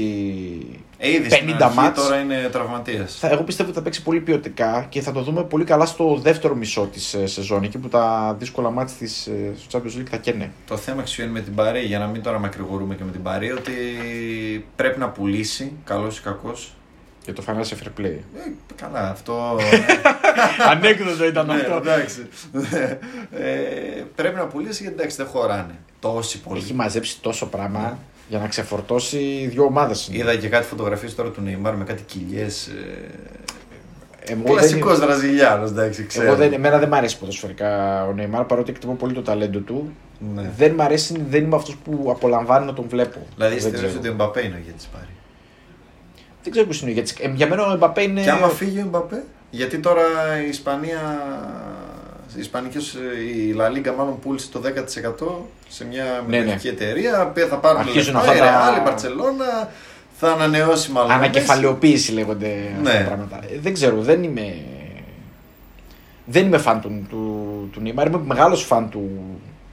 [0.97, 2.03] Ε, ήδη στην 50 αρχή μάτς.
[2.03, 3.17] τώρα είναι τραυματίας.
[3.19, 6.19] Θα, εγώ πιστεύω ότι θα παίξει πολύ ποιοτικά και θα το δούμε πολύ καλά στο
[6.21, 7.63] δεύτερο μισό της σεζόν.
[7.63, 10.51] Εκεί που τα δύσκολα μάτια της, ε, στο Champions League θα καίνε.
[10.67, 13.21] Το θέμα εξού είναι με την Πάρη, για να μην τώρα μακρηγορούμε και με την
[13.21, 13.71] Πάρη, ότι
[14.75, 16.73] πρέπει να πουλήσει, καλός ή κακός.
[17.23, 18.17] Για το financial fair play.
[18.35, 19.57] Ε, καλά, αυτό.
[20.71, 21.75] Ανέκδοτο ήταν ναι, αυτό.
[21.75, 22.27] εντάξει.
[23.31, 25.75] ε, πρέπει να πουλήσει γιατί εντάξει δεν χωράνε.
[25.99, 26.59] Τόσοι πολλοί.
[26.59, 27.97] Έχει μαζέψει τόσο πράγμα
[28.29, 30.09] για να ξεφορτώσει δύο ομάδες.
[30.11, 32.71] Είδα και κάτι φωτογραφίες τώρα του Νεϊμάρ με κάτι κοιλιές.
[34.25, 36.25] Εγώ Κλασικός δεν, Βραζιλιάνος, εντάξει, ξέρω.
[36.25, 39.93] εγώ δεν, εμένα δεν μ' αρέσει ποδοσφαιρικά ο Νεϊμάρ παρότι εκτιμώ πολύ το ταλέντο του.
[40.35, 40.51] Ναι.
[40.57, 43.27] Δεν μ' αρέσει, δεν είμαι αυτός που απολαμβάνω να τον βλέπω.
[43.35, 43.99] Δηλαδή, δεν, θεωρείς ξέρω.
[43.99, 45.07] ότι ο Εμπαπέ είναι ο ηγέτη Πάρη.
[46.43, 47.11] Δεν ξέρω ποιος είναι ο ηγέτης.
[47.19, 48.21] Ε, για μένα ο Εμπαπέ είναι.
[48.21, 50.01] Και άμα φύγει ο Εμπαπέ, γιατί τώρα
[50.45, 51.21] η Ισπανία.
[52.35, 56.43] Η Ισπανική, η La Liga μάλλον πούλησε το 10% σε μια Ναι, ναι.
[56.45, 57.27] μετοχική εταιρεία.
[57.33, 59.69] Πέ- Θα πάρουν Αρχίζουν λεφτά, αυτά η τα- Real, η Μπαρτσελώνα,
[60.19, 61.09] θα ανανεώσει μάλλον.
[61.11, 61.23] ο Μέση.
[61.29, 62.99] Ανακεφαλαιοποίηση λέγονται αυτά Ναι.
[62.99, 63.39] τα πράγματα.
[63.43, 64.55] Ε, δεν ξέρω, δεν είμαι.
[66.25, 69.09] Δεν είμαι φαν του, του, του Νεϊμάρ, είμαι μεγάλος φαν του,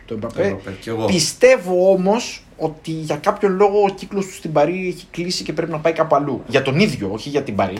[0.06, 0.42] του Εμπαπέ.
[0.46, 1.04] Εμπαπέ, κι εγώ.
[1.04, 5.70] Πιστεύω όμως ότι για κάποιον λόγο ο κύκλος του στην Παρή έχει κλείσει και πρέπει
[5.70, 6.42] να πάει κάπου αλλού.
[6.46, 7.76] Για τον ίδιο, όχι για την Παρή.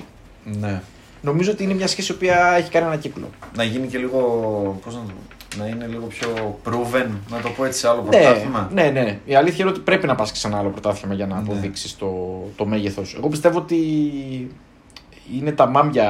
[0.61, 0.83] Ναι.
[1.23, 2.25] Νομίζω ότι είναι μια σχέση που
[2.57, 3.29] έχει κάνει ένα κύκλο.
[3.57, 4.19] Να γίνει και λίγο.
[4.85, 8.03] Πώς να το πω, να είναι λίγο πιο proven, να το πω έτσι σε άλλο
[8.03, 8.71] Ναι, πρωτάθλημα.
[8.75, 9.19] ναι, ναι.
[9.25, 11.41] Η αλήθεια είναι ότι πρέπει να πας και σε ένα άλλο πρωτάθλημα για να Ναι.
[11.41, 12.09] αποδείξεις το,
[12.57, 13.15] το μέγεθος.
[13.17, 13.77] Εγώ πιστεύω ότι
[15.39, 16.07] είναι τα μάμια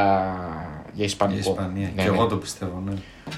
[0.98, 1.38] για Η Ισπανικό.
[1.50, 1.90] Ισπανία.
[1.94, 2.16] Ναι, και ναι.
[2.16, 2.92] εγώ το πιστεύω, ναι.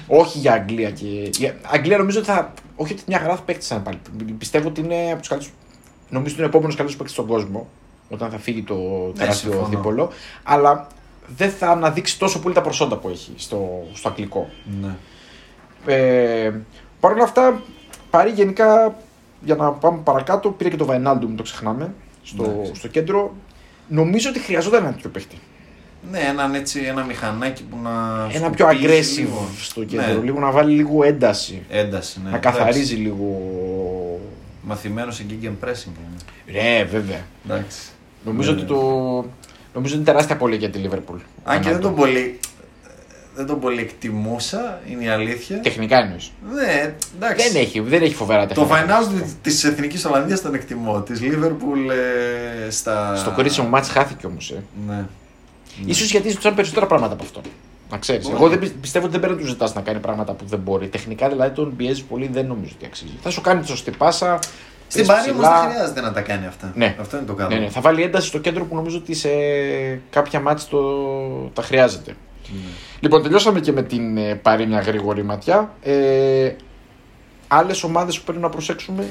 [0.07, 0.91] Όχι για Αγγλία.
[0.91, 1.05] Και...
[1.05, 2.53] Η Αγγλία νομίζω ότι θα.
[2.75, 3.99] Όχι ότι μια χαρά θα παίξει πάλι.
[4.37, 5.53] Πιστεύω ότι είναι από τους καλύτερου.
[6.09, 7.67] Νομίζω ότι είναι ο επόμενος καλύτερος παίκτης στον κόσμο.
[8.09, 8.75] Όταν θα φύγει το
[9.15, 9.69] τεράστιο συμφωνώ.
[9.69, 10.11] δίπολο.
[10.43, 10.87] Αλλά
[11.27, 14.49] δεν θα αναδείξει τόσο πολύ τα προσόντα που έχει στο, στο αγγλικό.
[14.81, 14.95] ναι.
[15.85, 16.51] Ε,
[16.99, 17.61] Παρ' όλα αυτά,
[18.09, 18.95] πάρει γενικά
[19.43, 20.49] για να πάμε παρακάτω.
[20.49, 21.93] Πήρε και το Βαϊνάλντου, μην το ξεχνάμε.
[22.23, 22.75] Στο, Εντάξει.
[22.75, 23.33] στο κέντρο.
[23.87, 25.37] Νομίζω ότι χρειαζόταν ένα τέτοιο παίχτη.
[26.11, 27.89] Ναι, έναν έτσι, ένα μηχανάκι που να.
[28.33, 29.47] Ένα πιο σκουπίζει aggressive λίγο.
[29.61, 30.05] στο κέντρο.
[30.07, 30.23] Ναι.
[30.23, 31.61] Λίγο να βάλει λίγο ένταση.
[31.69, 32.29] Ένταση, ναι.
[32.29, 33.39] να καθαρίζει λίγο.
[34.61, 35.91] Μαθημένος σε gegen pressing.
[36.47, 36.61] είναι.
[36.61, 37.19] Ναι, βέβαια.
[37.45, 37.79] Εντάξει.
[38.25, 38.57] Νομίζω Ναι.
[38.57, 38.75] ότι το.
[39.73, 41.17] Νομίζω ότι είναι τεράστια απώλεια για τη Λίβερπουλ.
[41.43, 42.39] Αν και δεν τον πολύ.
[43.35, 45.59] Δεν τον πολύ εκτιμούσα, είναι η αλήθεια.
[45.59, 46.31] Τεχνικά εννοείς.
[46.53, 47.49] Ναι, εντάξει.
[47.51, 48.85] Δεν έχει, δεν έχει φοβερά Το τεχνικά.
[49.01, 51.01] final τη Εθνικής Ολλανδίας τον εκτιμώ.
[51.01, 51.91] Της Liverpool
[52.65, 53.15] ε, στα.
[53.15, 54.51] Στο κρίσιμο μάτς χάθηκε όμως.
[54.51, 54.63] Ε.
[54.87, 55.05] Ναι.
[55.85, 57.41] Ίσως γιατί ζητούσαν περισσότερα πράγματα από αυτό.
[57.89, 58.23] Να ξέρεις.
[58.25, 58.35] Μπορεί.
[58.37, 60.59] Εγώ δεν πι- πιστεύω ότι δεν πρέπει να τους ζητάς να κάνει πράγματα που δεν
[60.59, 60.87] μπορεί.
[60.87, 63.17] Τεχνικά δηλαδή τον πιέζει πολύ, δεν νομίζω ότι αξίζει.
[63.21, 64.39] Θα σου κάνει τη σωστή πάσα.
[64.87, 65.61] Στην πες Πάρη όμως ψηλά.
[65.61, 66.71] δεν χρειάζεται να τα κάνει αυτά.
[66.75, 66.95] Ναι.
[67.01, 67.49] Αυτό είναι το καλό.
[67.55, 69.29] Ναι, ναι, θα βάλει ένταση στο κέντρο που νομίζω ότι σε
[70.09, 70.79] κάποια μάτς το...
[71.53, 72.15] τα χρειάζεται.
[72.53, 72.59] Ναι.
[72.99, 75.73] Λοιπόν, τελειώσαμε και με την ε, πάρει μια γρήγορη ματιά.
[75.81, 76.51] Ε,
[77.47, 79.07] Άλλες ομάδες που πρέπει να προσέξουμε;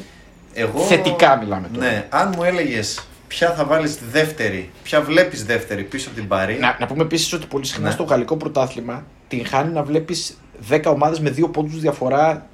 [0.52, 0.80] Εγώ...
[0.80, 1.86] Θετικά μιλάμε τώρα.
[1.86, 6.58] Ναι, αν μου έλεγες ποια θα βάλεις δεύτερη, ποια βλέπεις δεύτερη πίσω από την Πάρη.
[6.58, 7.92] Να, να πούμε επίσης ότι πολύ συχνά Ναι.
[7.92, 10.36] στο γαλλικό πρωτάθλημα την χάνει να βλέπεις
[10.70, 12.46] 10 ομάδες με 2 πόντους διαφορά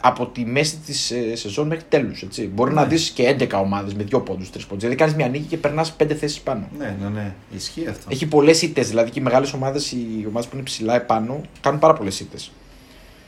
[0.00, 2.24] από τη μέση της σεζόν μέχρι τέλους.
[2.52, 4.82] Μπορεί να δεις και 11 ομάδες με δύο πόντους, τρεις πόντους.
[4.82, 6.68] Δηλαδή κάνεις μια νίκη και περνάς πέντε θέσεις πάνω.
[6.78, 7.34] Ναι, ναι, ναι.
[7.56, 8.04] Ισχύει αυτό.
[8.08, 8.88] Έχει πολλές ήττες.
[8.88, 12.50] Δηλαδή και οι μεγάλες ομάδες, οι ομάδες που είναι ψηλά επάνω, κάνουν πάρα πολλές ήττες.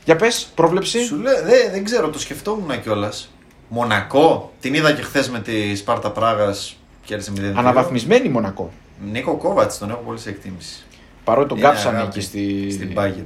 [0.05, 0.99] Για πες, πρόβλεψη.
[1.03, 3.31] Σου λέω, δεν, δεν ξέρω, το σκεφτόμουν κιόλας.
[3.67, 6.77] Μονακό, την είδα και χθες με τη Σπάρτα Πράγας.
[7.05, 8.71] Κέρδισε 0 Αναβαθμισμένη Μονακό.
[9.11, 10.85] Νίκο Κόβατς, τον έχω πολύ σε εκτίμηση.
[11.23, 12.71] Παρότι τον κάψανε εκεί στη...
[12.71, 13.25] στην Bayern.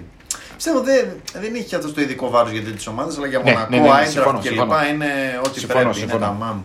[0.56, 3.70] Πιστεύω δεν, δεν έχει αυτό το ειδικό βάρος για τέτοιες ομάδες, αλλά για Ναι, Μονακό,
[3.70, 4.72] ναι, ναι, ναι, Άιντραχτ συμφωνώ, και συμφωνώ.
[4.74, 5.06] λοιπά είναι
[5.46, 5.98] ό,τι Συμφωνώ, πρέπει.
[5.98, 6.26] συμφωνώ.
[6.26, 6.62] Είναι τα μάμ.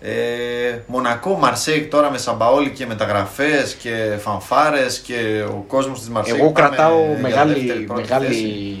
[0.00, 6.38] Ε, Μονακό, Μαρσέιγ τώρα με Σαμπαόλι και μεταγραφές και φανφάρες και ο κόσμος της Μαρσέιγ.
[6.38, 8.26] Εγώ πάμε κρατάω για μεγάλη, δεύτερη, πρώτη μεγάλη...
[8.26, 8.76] θέση.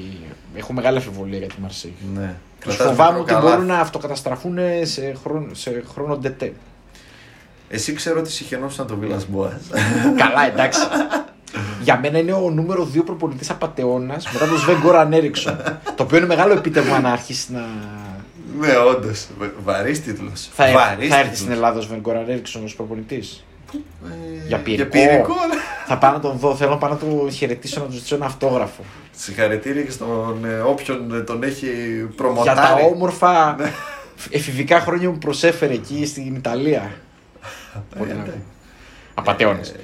[0.56, 1.94] Έχω μεγάλη αμφιβολία για τη Μαρσέιγ.
[2.14, 2.34] Ναι.
[2.64, 3.50] Τους Κρατάς φοβάμαι μικρό ότι καλάθι.
[3.50, 6.52] μπορούν να αυτοκαταστραφούν σε χρόνο, σε χρόνο ντετέ.
[7.68, 9.60] Εσύ ξέρω ότι σιχαινόσουν τον Βίλας Μπόας.
[10.16, 10.80] Καλά, εντάξει.
[11.82, 15.56] Για μένα είναι ο νούμερο 2 προπονητής απατεώνα μετά τον Σβεν Γκόραν Έριξον.
[15.96, 17.60] το οποίο είναι μεγάλο επίτευγμα να αρχίσει να.
[18.60, 19.26] ναι, όντως.
[19.64, 20.50] Βαρύς τίτλος.
[20.54, 23.44] Θα, έρθει- θα έρθει στην Ελλάδα ο Σβεν Γκόραν Έριξον ως προπονητής.
[24.46, 24.88] Για Πιερικό.
[24.98, 25.54] Για Πιερικό, ναι.
[25.86, 28.26] Θα πάω να τον δω, θέλω να πάω να τον χαιρετήσω, να του ζητήσω ένα
[28.26, 28.82] αυτόγραφο.
[29.16, 32.84] Συγχαρητήρια και στον ε, όποιον ε, τον έχει Για τα προμοτάρει.
[32.94, 33.72] όμορφα Ναι.
[34.30, 36.90] εφηβικά χρόνια που προσέφερε εκεί στην Ιταλία.
[37.98, 38.28] Πότε να ναι.
[38.28, 38.32] πω.
[39.14, 39.74] Απαταιώνες.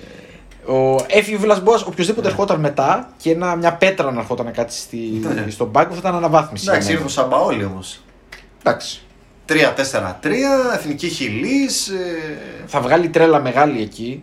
[0.67, 4.81] Ο έφυγε ο Βιλασμπό, οποιοδήποτε ερχόταν μετά και ένα, μια πέτρα να ερχόταν να κάτσει
[4.81, 5.51] στη, Ναι.
[5.51, 6.65] στον πάγκο θα ήταν αναβάθμιση.
[6.65, 7.05] για Εντάξει, μένα.
[7.05, 8.01] ήρθε ο Σαμπαόλη όμως.
[8.63, 9.03] Εντάξει.
[9.47, 9.55] 3-4-3,
[10.75, 11.91] εθνική χιλής.
[12.67, 14.23] Θα βγάλει τρέλα μεγάλη εκεί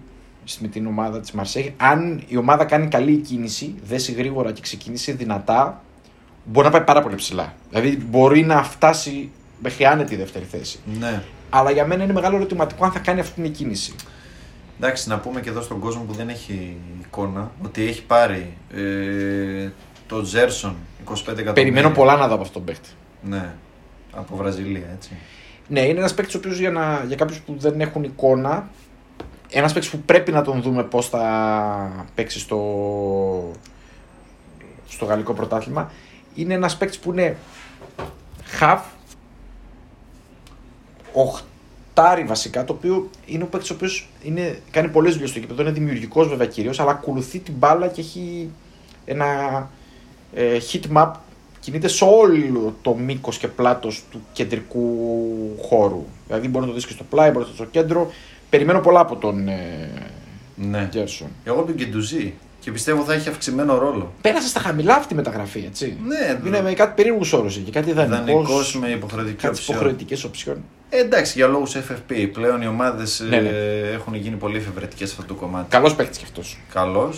[0.59, 1.73] με την ομάδα της Μαρσέη.
[1.77, 5.83] Αν η ομάδα κάνει καλή κίνηση, δέσει γρήγορα και ξεκινήσει δυνατά,
[6.45, 7.53] μπορεί να πάει πάρα πολύ ψηλά.
[7.69, 9.29] Δηλαδή μπορεί να φτάσει
[9.61, 10.79] μέχρι άνετη δεύτερη θέση.
[10.99, 11.21] Ναι.
[11.49, 13.93] Αλλά για μένα είναι μεγάλο ερωτηματικό αν θα κάνει αυτή την κίνηση.
[14.79, 19.69] Εντάξει, να πούμε και εδώ στον κόσμο που δεν έχει εικόνα ότι έχει πάρει ε,
[20.07, 20.75] το Τζέρσον
[21.09, 21.53] 25 εκατομμύρια.
[21.53, 22.89] Περιμένω πολλά να δω από αυτόν τον παίχτη.
[23.21, 23.53] Ναι,
[24.11, 25.09] από Βραζιλία, έτσι.
[25.67, 28.69] Ναι, είναι ένας παίκτης ο οποίος για, να- για κάποιους που δεν έχουν εικόνα,
[29.49, 33.51] ένας παίκτης που πρέπει να τον δούμε πώς θα παίξει στο,
[34.87, 35.91] στο γαλλικό πρωτάθλημα.
[36.35, 37.37] Είναι ένας παίκτης που είναι
[38.59, 38.79] half,
[41.13, 44.09] οχτάρι βασικά, το οποίο είναι ο παίκτης ο οποίος
[44.71, 45.61] κάνει πολλές δουλειές στο κήπεδο.
[45.61, 48.49] Είναι δημιουργικός βέβαια κυρίως, αλλά ακολουθεί την μπάλα και έχει
[49.05, 49.25] ένα
[50.33, 51.11] ε, heat map
[51.59, 55.07] κινείται σε όλο το μήκος και πλάτος του κεντρικού
[55.61, 56.05] χώρου.
[56.27, 58.11] Δηλαδή μπορεί να το δεις και στο πλάι, μπορεί να το δεις στο κέντρο.
[58.49, 59.89] Περιμένω πολλά από τον ε,
[60.55, 60.87] Ναι.
[60.91, 61.27] Γκέρσον.
[61.43, 64.13] Εγώ τον Κεντουζή και πιστεύω θα έχει αυξημένο ρόλο.
[64.21, 65.97] Πέρασε στα χαμηλά αυτή η μεταγραφή, έτσι.
[66.05, 67.71] Ναι, Είναι με κάτι περίεργους όρους εκεί.
[67.71, 68.75] Κάτι Δανεικός δανεικός.
[68.79, 69.77] με υποχρεωτική Κάτι οψιόν.
[69.77, 70.63] υποχρεωτικές οψιόν.
[70.89, 72.29] Ε, εντάξει, για λόγους FFP.
[72.33, 73.49] Πλέον οι ομάδες Ναι, ναι.
[73.93, 75.65] έχουν γίνει πολύ εφευρετικές σε αυτό το κομμάτι.
[75.69, 76.57] Καλός παίκτης κι αυτός.
[76.73, 77.13] Καλώ.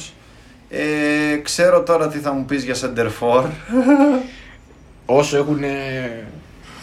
[0.70, 3.44] Ε, ξέρω τώρα τι θα μου πεις για Center for.
[5.06, 5.60] Όσο έχουν.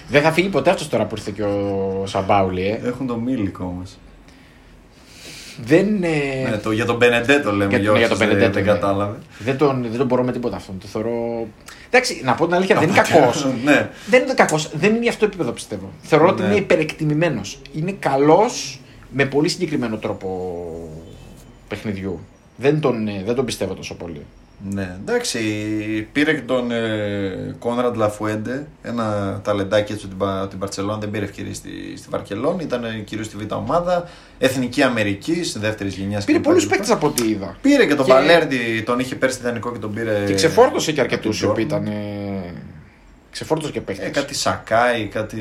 [0.08, 2.80] Δεν θα φύγει ποτέ αυτός τώρα που ήρθε και ο Σαμπάουλη, ε.
[2.88, 3.98] Έχουν τον Μίλικο όμως.
[5.64, 6.02] Δεν.
[6.02, 7.70] ε, Ναι, το, για τον Μπενεντέτο λέμε.
[7.70, 8.70] Για- Για, ναι, για όσους τον δεν- Benedetto, Δεν ναι.
[8.72, 9.16] κατάλαβε.
[9.38, 10.78] δεν, τον, δεν τον μπορώ με τίποτα αυτόν.
[10.80, 11.46] Το θεωρώ.
[11.90, 13.46] Εντάξει, να πω την αλήθεια, δεν είναι κακός.
[13.64, 13.90] ναι.
[14.06, 14.70] Δεν είναι κακός.
[14.74, 15.90] Δεν είναι για αυτό το επίπεδο πιστεύω.
[16.02, 16.48] Θεωρώ ότι Ναι.
[16.48, 17.58] είναι υπερεκτιμημένος.
[17.72, 20.28] Είναι καλός με πολύ συγκεκριμένο τρόπο
[21.68, 22.20] παιχνιδιού.
[22.56, 24.22] Δεν τον, ε, δεν τον πιστεύω τόσο πολύ.
[24.70, 25.38] Ναι, εντάξει,
[26.12, 31.24] πήρε και τον ε, Κόνραντ Λαφουέντε, ένα ταλεντάκι έτσι την, Πα- την Παρσελόνα, δεν πήρε
[31.24, 36.24] ευκαιρία στη, στη Βαρκελόνη, ήταν κυρίως στη Β' ομάδα, Εθνική Αμερική, δεύτερης γενιάς.
[36.24, 37.56] Πήρε πολλούς παίκτες από ό,τι είδα.
[37.62, 40.24] Πήρε και τον Και- Παλέρντι, τον είχε πέρσι δανεικό και τον πήρε.
[40.26, 41.92] Και ξεφόρτωσε και αρκετούς από οι τον οποίοι Dortmund.
[41.92, 41.94] ήταν.
[42.46, 42.52] ε,
[43.30, 44.06] Ξεφόρτωσε και παίκτες.
[44.06, 45.36] Ε, κάτι Σακάι, κάτι.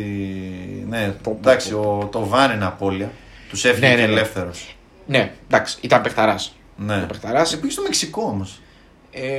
[0.90, 2.00] Ναι, Πω, πω, εντάξει, πω.
[2.04, 3.12] ο, το Βάν είναι απώλεια.
[3.50, 4.12] Τους έφυγε Ναι, και ναι, ναι.
[4.14, 4.78] ελεύθερος.
[5.08, 6.56] Ναι, εντάξει, ήταν παιχταράς.
[6.78, 7.02] Ναι.
[7.04, 7.54] Ο παιχταράς.
[7.54, 8.60] Ε, πήγε στο Μεξικό όμως.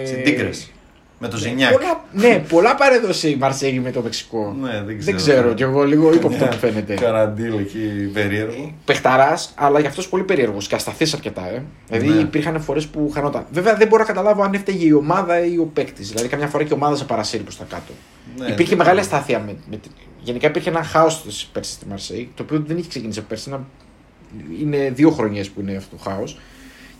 [0.03, 0.51] Ε, Στην Τίγκρε.
[1.19, 1.73] Με το Ζενιάκ.
[1.73, 4.57] Πολλά, ναι, πολλά παρέδωσε η Μαρσέγη με το Μεξικό.
[4.61, 5.03] Ναι, δεν ξέρω.
[5.05, 6.95] δεν ξέρω, κι εγώ λίγο ύποπτο μου φαίνεται.
[6.95, 8.75] Καραντήλ εκεί περίεργο.
[8.85, 11.49] Παιχταρά, αλλά γι' αυτός πολύ περίεργος και ασταθής αρκετά.
[11.49, 11.63] Ε.
[11.89, 12.21] Δηλαδή Ναι.
[12.21, 13.47] υπήρχαν φορές που χανόταν.
[13.53, 16.09] Βέβαια δεν μπορώ να καταλάβω αν έφταιγε η ομάδα ή ο παίκτης.
[16.09, 17.93] Δηλαδή καμιά φορά και η ομάδα σε παρασύρει προς τα κάτω.
[18.39, 19.17] Ναι, υπήρχε δεν μεγάλη ξέρω.
[19.17, 19.39] αστάθεια.
[19.47, 19.91] Με, με, την-
[20.23, 23.51] γενικά υπήρχε ένα χάος πέρσι στη Μαρσέη, το οποίο δεν είχε ξεκινήσει από πέρσι.
[23.51, 23.61] Είναι,
[24.77, 26.39] είναι δύο χρονιές που είναι αυτό το χάος.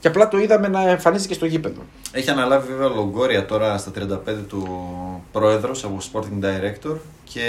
[0.01, 1.81] Και απλά το είδαμε να εμφανίζεται και στο γήπεδο.
[2.13, 4.17] Έχει αναλάβει βέβαια Λογκόρια τώρα στα 35
[4.49, 4.67] του
[5.33, 7.43] πρόεδρος από Sporting Director και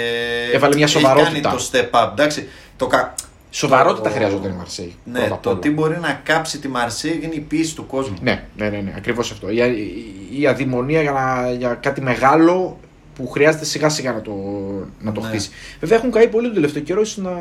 [0.52, 1.40] Έβαλε μια έχει σοβαρότητα.
[1.50, 2.10] κάνει το step up.
[2.12, 3.14] Εντάξει, το, κα-
[3.50, 4.94] Σοβαρότητα το- χρειαζόταν η Μαρσέη.
[5.04, 5.58] Ναι, πρώτα απ' το όλα.
[5.58, 8.16] τι μπορεί να κάψει τη Μαρσέη είναι η πίεση του κόσμου.
[8.22, 9.50] Ναι, ναι, ναι, ναι ακριβώς αυτό.
[9.50, 12.78] Η, η, η αδημονία για, να, για κάτι μεγάλο
[13.14, 14.32] που χρειάζεται σιγά σιγά να το,
[15.00, 15.26] να το Ναι.
[15.26, 15.50] χτίσει.
[15.80, 17.38] Βέβαια έχουν καεί πολύ τον τελευταίο καιρό, ίσως να,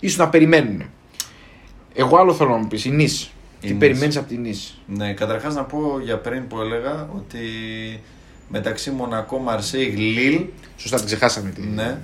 [0.00, 0.82] ίσως να περιμένουν.
[1.94, 3.30] Εγώ άλλο θέλω να μου πεις, η Νης.
[3.64, 3.78] Η Τι Nice.
[3.78, 4.78] περιμένεις από την Νης.
[4.86, 7.38] Ναι, καταρχάς να πω για πριν που έλεγα ότι
[8.48, 10.40] μεταξύ Μονακό, Μαρσέη, Λίλ.
[10.76, 11.50] Σωστά την ξεχάσαμε.
[11.50, 11.60] Τη...
[11.66, 11.98] Ναι.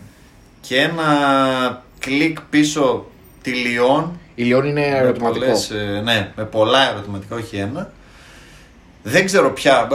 [0.60, 3.06] Και ένα κλικ πίσω
[3.42, 4.18] τη Λιόν.
[4.34, 5.44] Η Λιόν είναι Με ερωτηματικό.
[5.44, 7.92] πολλές, ε, ναι, με πολλά ερωτηματικά, όχι ένα.
[9.02, 9.88] Δεν ξέρω ποια.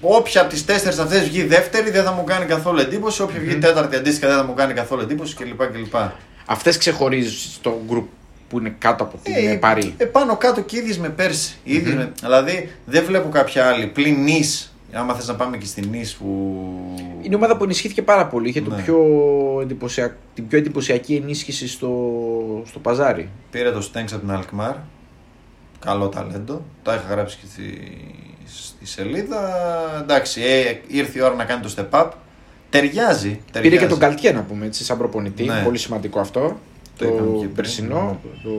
[0.00, 3.22] Όποια από τις τέσσερις αυτέ βγει δεύτερη δεν θα μου κάνει καθόλου εντύπωση.
[3.22, 5.62] Όποια βγει τέταρτη αντίστοιχα δεν θα μου κάνει καθόλου εντύπωση κλπ.
[5.72, 5.94] κλπ.
[6.46, 8.04] Αυτές ξεχωρίζεις στο group
[8.48, 9.94] που είναι κάτω από την Ε, ε, Παρή.
[9.96, 11.56] ε, πάνω κάτω και ίδιες με πέρσι.
[11.64, 13.86] Οι ίδιες με- δηλαδή δεν βλέπω κάποια άλλη.
[13.86, 16.26] Πλην νης, άμα θες να πάμε και στη νης που...
[17.22, 18.48] Είναι η ομάδα που ενισχύθηκε πάρα πολύ.
[18.48, 18.82] Είχε το Ναι.
[18.82, 18.98] πιο
[19.62, 20.12] εντυπωσιακ...
[20.34, 21.92] την πιο εντυπωσιακή ενίσχυση στο,
[22.66, 23.28] στο παζάρι.
[23.50, 24.74] Πήρε το Στέγκς από την Αλκμάρ.
[25.84, 26.62] Καλό ταλέντο.
[26.82, 27.80] Τα είχα γράψει και στη,
[28.46, 29.40] στη σελίδα.
[30.02, 32.08] Εντάξει, ε, ήρθε η ώρα να κάνει το step up.
[32.70, 33.28] Ταιριάζει.
[33.28, 33.78] Πήρε ταιριάζει.
[33.78, 35.44] και τον Καλτιέ να πούμε έτσι, σαν προπονητή.
[35.44, 35.60] Ναι.
[35.64, 36.58] Πολύ σημαντικό αυτό.
[36.98, 37.52] Το Το, είπαμε και πριν.
[37.54, 38.20] περσινό.
[38.42, 38.50] Το,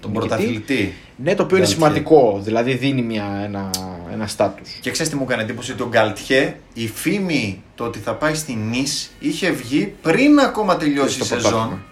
[0.00, 0.28] Τον νικητή.
[0.28, 0.94] πρωταθλητή.
[1.16, 1.86] Ναι, το οποίο είναι Γκαλτιέ.
[1.88, 2.40] σημαντικό.
[2.44, 3.70] Δηλαδή δίνει μια, ένα,
[4.12, 4.70] ένα στάτους.
[4.80, 8.52] Και ξέρεις τι μου έκανε εντύπωση, τον Γκαλτιέ, η φήμη το ότι θα πάει στη
[8.54, 11.50] Νης είχε βγει πριν ακόμα τελειώσει η Στο σεζόν.
[11.50, 11.82] πρωτάθλημα.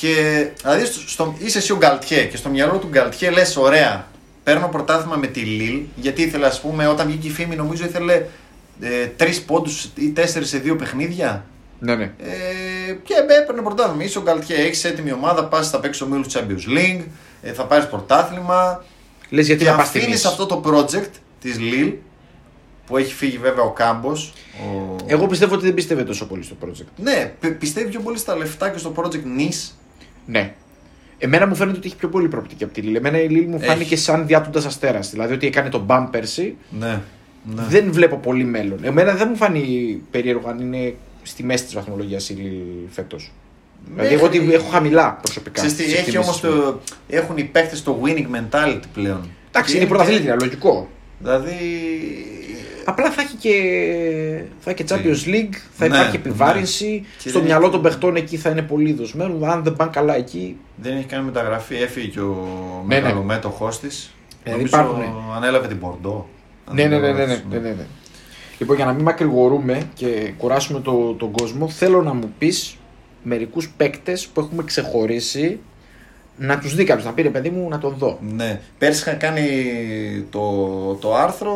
[0.00, 4.06] Και δηλαδή στο, στο- είσαι εσύ ο Γκαλτιέ και στο μυαλό του Γκαλτιέ λες: Ωραία,
[4.44, 5.80] παίρνω πρωτάθλημα με τη Λίλ.
[5.96, 8.22] Γιατί ήθελε, ας πούμε, όταν βγήκε η φήμη, νομίζω ήθελε
[8.80, 11.44] ε, τρεις πόντους ή τέσσερις σε δύο παιχνίδια.
[11.78, 12.04] Ναι, ναι.
[12.04, 12.10] Ε,
[13.02, 14.04] και έπαιρνε πρωτάθλημα.
[14.04, 17.04] Είσαι ο Γκαλτιέ, έχεις έτοιμη ομάδα, πας θα παίξεις ο Μίλους Champions League,
[17.42, 18.84] ε, θα πάρεις πρωτάθλημα.
[19.30, 20.28] Λες γιατί και να πας στη αφήνεις Nice.
[20.28, 21.92] αυτό το project της Λίλ
[22.86, 24.32] που έχει φύγει βέβαια ο Κάμπος.
[24.60, 24.96] Ο...
[25.06, 26.86] Εγώ πιστεύω ότι δεν πιστεύει τόσο πολύ στο project.
[26.96, 29.70] Ναι, πι- πιστεύει πιο πολύ στα λεφτά και στο project Nice.
[30.26, 30.54] Ναι.
[31.18, 32.94] Εμένα μου φαίνεται ότι έχει πιο πολύ προοπτική από τη Λίλ.
[32.94, 33.66] Εμένα η Λίλ μου Έχει.
[33.66, 35.10] φάνηκε σαν διάτουντα αστέρας.
[35.10, 36.56] Δηλαδή ότι έκανε τον μπαμ πέρσι.
[36.70, 37.00] Ναι.
[37.54, 37.62] ναι.
[37.68, 38.78] Δεν βλέπω πολύ μέλλον.
[38.84, 39.62] Εμένα δεν μου φάνει
[40.10, 42.52] περίεργο αν είναι στη μέση της βαθμολογίας η Λίλ
[42.90, 43.16] φέτο.
[43.94, 45.52] Δηλαδή, εγώ τη έχω χαμηλά προσωπικά.
[45.60, 46.62] Ξέρεις τι, στις έχει εκτιμήσεις όμως μου.
[46.72, 49.30] το, έχουν οι παίχτες το winning mentality πλέον.
[49.48, 50.88] Εντάξει, Και- είναι πρωταθλήτρια, λογικό.
[51.18, 51.56] Δηλαδή.
[52.84, 53.52] Απλά θα έχει και,
[54.60, 57.06] θα έχει και Champions League, θα Ναι, υπάρχει επιβάρυνση.
[57.22, 59.46] Και Στο δεν μυαλό έχει- των παιχτών εκεί θα είναι πολύ δοσμένο.
[59.46, 60.56] Αν δεν πάνε καλά εκεί.
[60.76, 62.36] Δεν έχει κάνει μεταγραφή, έφυγε και ο
[62.86, 63.00] Ναι, ναι.
[63.02, 64.14] μεγαλομέτωχό της.
[64.42, 65.04] Ε, Νομίζω υπάρχουνε.
[65.36, 66.28] ανέλαβε την Μπορντό.
[66.72, 67.86] Ναι, ναι, ναι, ναι, ναι, ναι, ναι.
[68.62, 72.76] Λοιπόν, για να μην μακρηγορούμε και κουράσουμε το, τον κόσμο, θέλω να μου πεις
[73.22, 75.60] μερικούς παίκτες που έχουμε ξεχωρίσει
[76.36, 77.06] να τους δει κάποιος.
[77.06, 78.18] Να πει ρε παιδί μου να τον δω.
[78.34, 78.60] Ναι.
[78.78, 79.46] Πέρσι είχα κάνει
[80.30, 81.52] το, το άρθρο.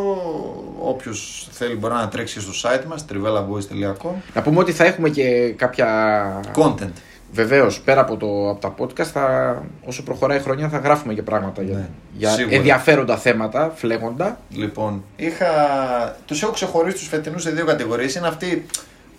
[0.80, 4.10] Όποιος θέλει μπορεί να τρέξει και στο site μας, trivelaboys.com.
[4.34, 6.40] Να πούμε ότι θα έχουμε και κάποια.
[6.54, 6.92] Content.
[7.32, 11.22] Βεβαίως, πέρα από, το, από τα podcast, θα, όσο προχωράει η χρονιά θα γράφουμε και
[11.22, 12.56] πράγματα Ναι, για, για σίγουρα.
[12.56, 14.38] ενδιαφέροντα θέματα, φλέγοντα.
[14.50, 15.46] Λοιπόν, είχα...
[16.26, 18.14] τους έχω ξεχωρίσει τους φετινούς σε δύο κατηγορίες.
[18.14, 18.66] Είναι αυτοί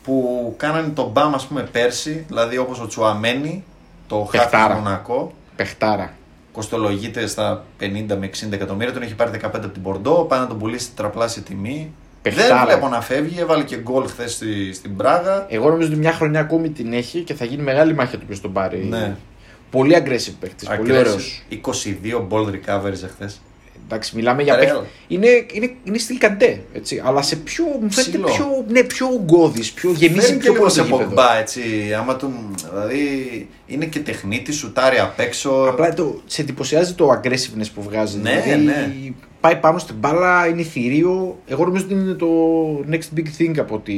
[0.03, 3.63] που κάνανε τον μπαμ ας πούμε πέρσι, δηλαδή όπως ο Τσουαμένη,
[4.07, 4.73] το χάφι Παιχτάρα.
[4.75, 6.13] του Μονακό, Πεχτάρα.
[6.51, 7.83] κοστολογείται στα 50
[8.19, 11.41] με 60 εκατομμύρια, τον έχει πάρει 15 από την Πορντό, πάει να τον πουλήσει τραπλάσια
[11.41, 11.93] τιμή.
[12.35, 12.55] Παιχτάρα.
[12.55, 15.45] Δεν βλέπω να φεύγει, έβαλε και γκολ χθες στη, στην Πράγα.
[15.49, 18.41] Εγώ νομίζω ότι μια χρονιά ακόμη την έχει και θα γίνει μεγάλη μάχη του ποιος
[18.41, 18.85] τον πάρει.
[18.89, 19.15] Ναι.
[19.71, 20.67] Πολύ aggressive παίκτης.
[20.77, 20.99] Πολύ Aggressive.
[20.99, 21.43] ωραίος.
[21.49, 23.41] 22 ball recoveries εχθές.
[23.89, 24.59] Εντάξει, μιλάμε για Real.
[24.59, 24.87] παίκτη.
[25.07, 26.61] Είναι, είναι, είναι στυλ καντέ.
[26.73, 27.63] Έτσι, αλλά σε πιο.
[27.81, 28.25] Μου φαίνεται Ψηλό.
[28.25, 31.03] πιο, ναι, πιο γκώδη, πιο γεμίζει Φέρνει και πιο λίγο πολύ σε το γήπεδο.
[31.03, 31.61] Πογμπά, έτσι.
[31.97, 32.33] Άμα τον,
[32.71, 35.49] δηλαδή είναι και τεχνίτη, σουτάρει απ' έξω.
[35.69, 38.17] Απλά το, σε εντυπωσιάζει το aggressiveness που βγάζει.
[38.17, 38.93] Ναι, δηλαδή, ναι.
[39.39, 41.37] Πάει πάνω στην μπάλα, είναι θηρίο.
[41.47, 42.27] Εγώ νομίζω ότι είναι το
[42.91, 43.93] next big thing από τη.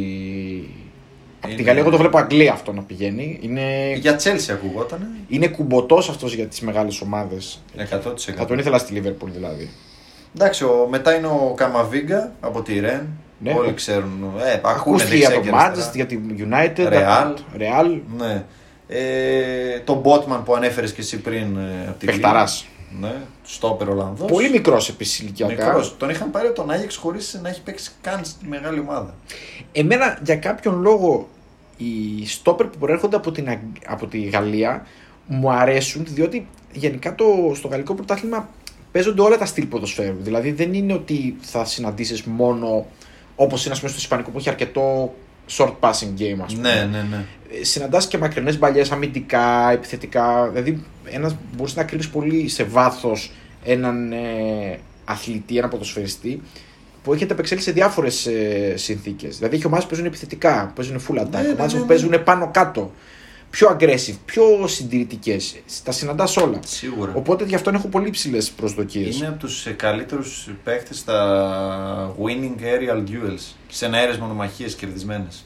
[1.41, 3.39] Από τη Είναι- Γαλλία, εγώ το βλέπω Αγγλία αυτό να πηγαίνει.
[3.41, 5.06] Είναι, Για Chelsea ακουγότανε.
[5.28, 7.63] είναι κουμποτό αυτός για τις μεγάλες ομάδες.
[7.75, 8.38] 100%.
[8.38, 9.69] Θα τον ήθελα στη Liverpool δηλαδή.
[10.36, 13.08] Εντάξει, ο, μετά είναι ο Καμαβίγκα από τη Ρεν.
[13.43, 13.54] Ναι.
[13.58, 14.23] Όλοι ξέρουν.
[14.38, 15.89] Ε, ακούνε Ακούστηκε δεξιά για και το αριστερά.
[15.91, 17.34] Manchester, για τη United, Real.
[17.62, 17.99] Real.
[18.17, 18.43] Ναι.
[18.88, 22.39] Ε, τον Botman που ανέφερες και εσύ πριν ε, από τη Παιχταρά.
[22.43, 22.49] Λίλ.
[22.99, 24.32] Ναι, στόπερ Ολλανδός.
[24.32, 25.65] Πολύ μικρός επίσης ηλικιακά.
[25.65, 25.97] Μικρός.
[25.97, 29.13] Τον είχαν πάρει από τον Άγιεξ χωρίς να έχει παίξει καν στη μεγάλη ομάδα.
[29.71, 31.28] Εμένα για κάποιον λόγο
[31.78, 34.86] οι στόπερ που προέρχονται από, την, Αγ- από τη Γαλλία
[35.25, 37.25] μου αρέσουν διότι γενικά το,
[37.56, 38.49] στο γαλλικό πρωτάθλημα
[38.91, 40.17] παίζονται όλα τα στυλ ποδοσφαίρου.
[40.19, 42.86] Δηλαδή δεν είναι ότι θα συναντήσεις μόνο
[43.36, 45.13] όπως είναι ας πούμε στο Ισπανικό που έχει αρκετό
[45.49, 46.73] short passing game ας πούμε.
[46.73, 47.25] Ναι, ναι, ναι.
[47.59, 50.49] Ε, Συναντάς και μακρινές μπαλιές αμυντικά, επιθετικά.
[50.49, 53.31] Δηλαδή ένας μπορείς να κρίνεις πολύ σε βάθος
[53.63, 56.41] έναν ε, αθλητή, έναν ποδοσφαιριστή
[57.04, 59.37] που έχετε επεξέλθει σε διάφορες ε, συνθήκες.
[59.37, 61.85] Δηλαδή έχει ομάδες που παίζουν επιθετικά, που παίζουν full attack, Ναι, ναι, ομάδες ναι, που
[61.85, 61.85] ναι.
[61.85, 62.91] παίζουν πάνω κάτω.
[63.50, 65.56] Πιο aggressive, πιο συντηρητικές.
[65.83, 66.60] Τα συναντάς όλα.
[66.65, 67.12] Σίγουρα.
[67.15, 69.17] Οπότε γι' αυτό έχω πολύ ψηλές προσδοκίες.
[69.17, 73.54] Είναι από τους καλύτερους παίχτε στα winning aerial duels.
[73.69, 75.45] Σε αέρες μονομαχίες κερδισμένες.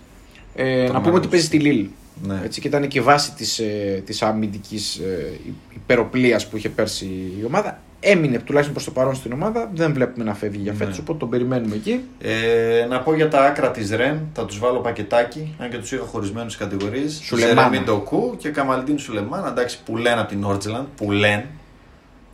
[0.55, 1.17] Ε, να πούμε Τρομερός.
[1.17, 1.87] ότι παίζει στη Λίλ.
[2.23, 2.41] Ναι.
[2.43, 5.39] Έτσι, και ήταν και η βάση της ε, της αμυντικής ε,
[5.75, 7.05] υπεροπλίας που είχε πέρσι
[7.39, 7.81] η ομάδα.
[8.03, 9.69] Έμεινε τουλάχιστον προς το παρόν στην ομάδα.
[9.73, 10.99] Δεν βλέπουμε να φεύγει για φέτος, Ναι.
[11.01, 12.01] οπότε τον περιμένουμε εκεί.
[12.21, 15.91] Ε, να πω για τα άκρα της Ρεν, θα τους βάλω πακετάκι, αν και τους
[15.91, 17.21] είχα χωρισμένους σε κατηγορίες.
[17.23, 17.61] Σουλεμάνα.
[17.61, 21.45] Ζερεμίν Ντοκού και Καμαλντίν Σουλεμάν, εντάξει, που λένε από την Νόρτζελαντ, που λένε.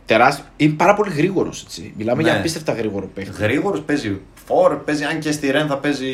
[0.06, 0.44] Τεράστιο.
[0.56, 1.66] Είναι πάρα πολύ γρήγορος.
[1.96, 2.28] Μιλάμε Ναι.
[2.28, 3.42] για απίστευτα γρήγορο παίχτη.
[3.42, 6.06] Γρήγορος, παίζει φόρ, παίζει, αν και στη Ρεν θα παίζει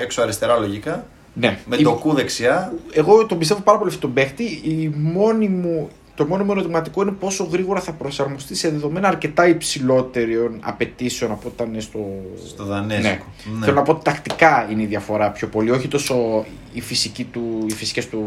[0.00, 1.06] έξω αριστερά λογικά.
[1.34, 1.58] Ναι.
[1.66, 2.72] Με Η- Ντοκού δεξιά.
[2.92, 4.42] Εγώ τον πιστεύω πάρα πολύ αυτόν τον παίχτη.
[4.44, 5.88] Η μόνη μου,
[6.20, 11.48] το μόνο μου ερωτηματικό είναι πόσο γρήγορα θα προσαρμοστεί σε δεδομένα αρκετά υψηλότερων απαιτήσεων από
[11.48, 11.98] όταν είναι στο.
[12.46, 13.24] Στο Δανέζικο.
[13.58, 13.64] Ναι.
[13.64, 17.64] Θέλω να πω ότι τακτικά είναι η διαφορά πιο πολύ, όχι τόσο η φυσική του,
[17.68, 18.22] οι φυσικές του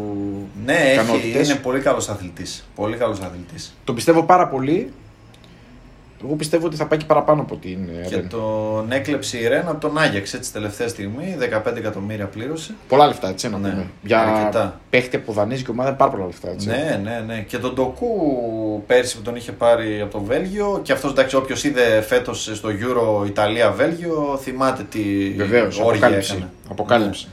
[0.64, 1.48] Ναι, έχει, ικανότητες.
[1.48, 2.68] είναι πολύ καλός αθλητής.
[2.74, 3.74] Πολύ καλός αθλητής.
[3.84, 4.92] Τον πιστεύω πάρα πολύ.
[6.24, 8.28] Εγώ πιστεύω ότι θα πάει και παραπάνω από την Και Ρεν.
[8.28, 11.36] τον έκλεψε η Ρεν από τον Άγιαξ έτσι τελευταία στιγμή.
[11.66, 12.74] 15 εκατομμύρια πλήρωσε.
[12.88, 13.86] Πολλά λεφτά, έτσι να Ναι, πούμε.
[14.02, 14.80] Για αρκετά.
[14.90, 16.50] παίχτη από δανείζικη ομάδα είναι πάρα πολλά λεφτά.
[16.50, 16.68] Έτσι.
[16.68, 17.40] Ναι, ναι, ναι.
[17.40, 18.08] Και τον Ντοκού
[18.86, 20.80] πέρσι που τον είχε πάρει από το Βέλγιο.
[20.82, 25.00] Και αυτός εντάξει, όποιος είδε φέτος στο Euro Ιταλία-Βέλγιο, θυμάται τι
[25.36, 26.32] Βεβαίως, όργια αποκάλυψη.
[26.32, 26.50] έκανε.
[26.70, 27.28] αποκάλυψη.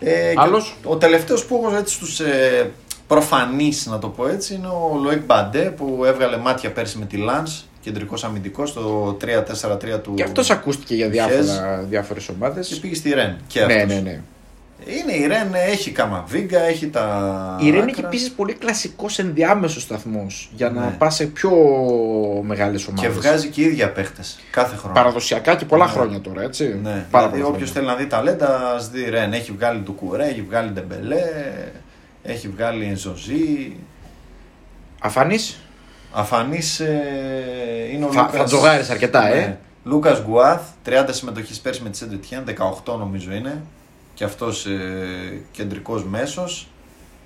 [0.00, 2.70] Ε, και Άλλος; Ο, ο τελευταίος που έχω έτσι στους ε,
[3.06, 7.18] προφανείς, να το πω έτσι, είναι ο Λοίκ Μπαντέ που έβγαλε μάτια πέρσι με τη
[7.28, 10.14] Lens, κεντρικός αμυντικός, στο 3-4-3 του.
[10.14, 11.44] Και αυτός ακούστηκε για Χες.
[11.46, 12.68] διάφορα, διάφορες ομάδες.
[12.68, 13.36] Και πήγε στη Ρεν.
[13.46, 13.94] Και Ναι, αυτός.
[13.94, 14.20] ναι, ναι.
[14.86, 17.58] Είναι η Ρεν, έχει Καμαβίγκα, έχει τα.
[17.60, 18.06] Η Ρεν είναι και άκρα.
[18.08, 20.94] επίση πολύ κλασικός ενδιάμεσος σταθμός για να Ναι.
[20.98, 21.50] πα σε πιο
[22.42, 23.10] μεγάλες ομάδες.
[23.12, 24.94] Και βγάζει και οι ίδια παίχτες κάθε χρόνο.
[24.94, 25.90] Παραδοσιακά και πολλά Ναι.
[25.90, 26.78] χρόνια τώρα, έτσι.
[26.82, 27.72] Ναι, Πάρα δηλαδή πολλά όποιος χρόνια.
[27.72, 29.32] θέλει να δει ταλέντα, ας δει Ρεν.
[29.32, 31.22] Έχει βγάλει του Κουρέ, έχει βγάλει Ντεμπελέ,
[32.22, 33.76] έχει βγάλει Ενζοζή.
[35.00, 35.36] Αφανή.
[36.16, 37.02] Αφανής ε,
[37.92, 39.34] είναι ο Θα- Λούκας- θα τζογάρεις αρκετά, ε.
[39.34, 39.56] Ναι.
[39.84, 43.62] Λούκας Γκουάθ, 30 συμμετοχές πέρσι με τη Σεντετιέν, 18 νομίζω είναι.
[44.14, 46.68] Και αυτός ε, κεντρικός μέσος,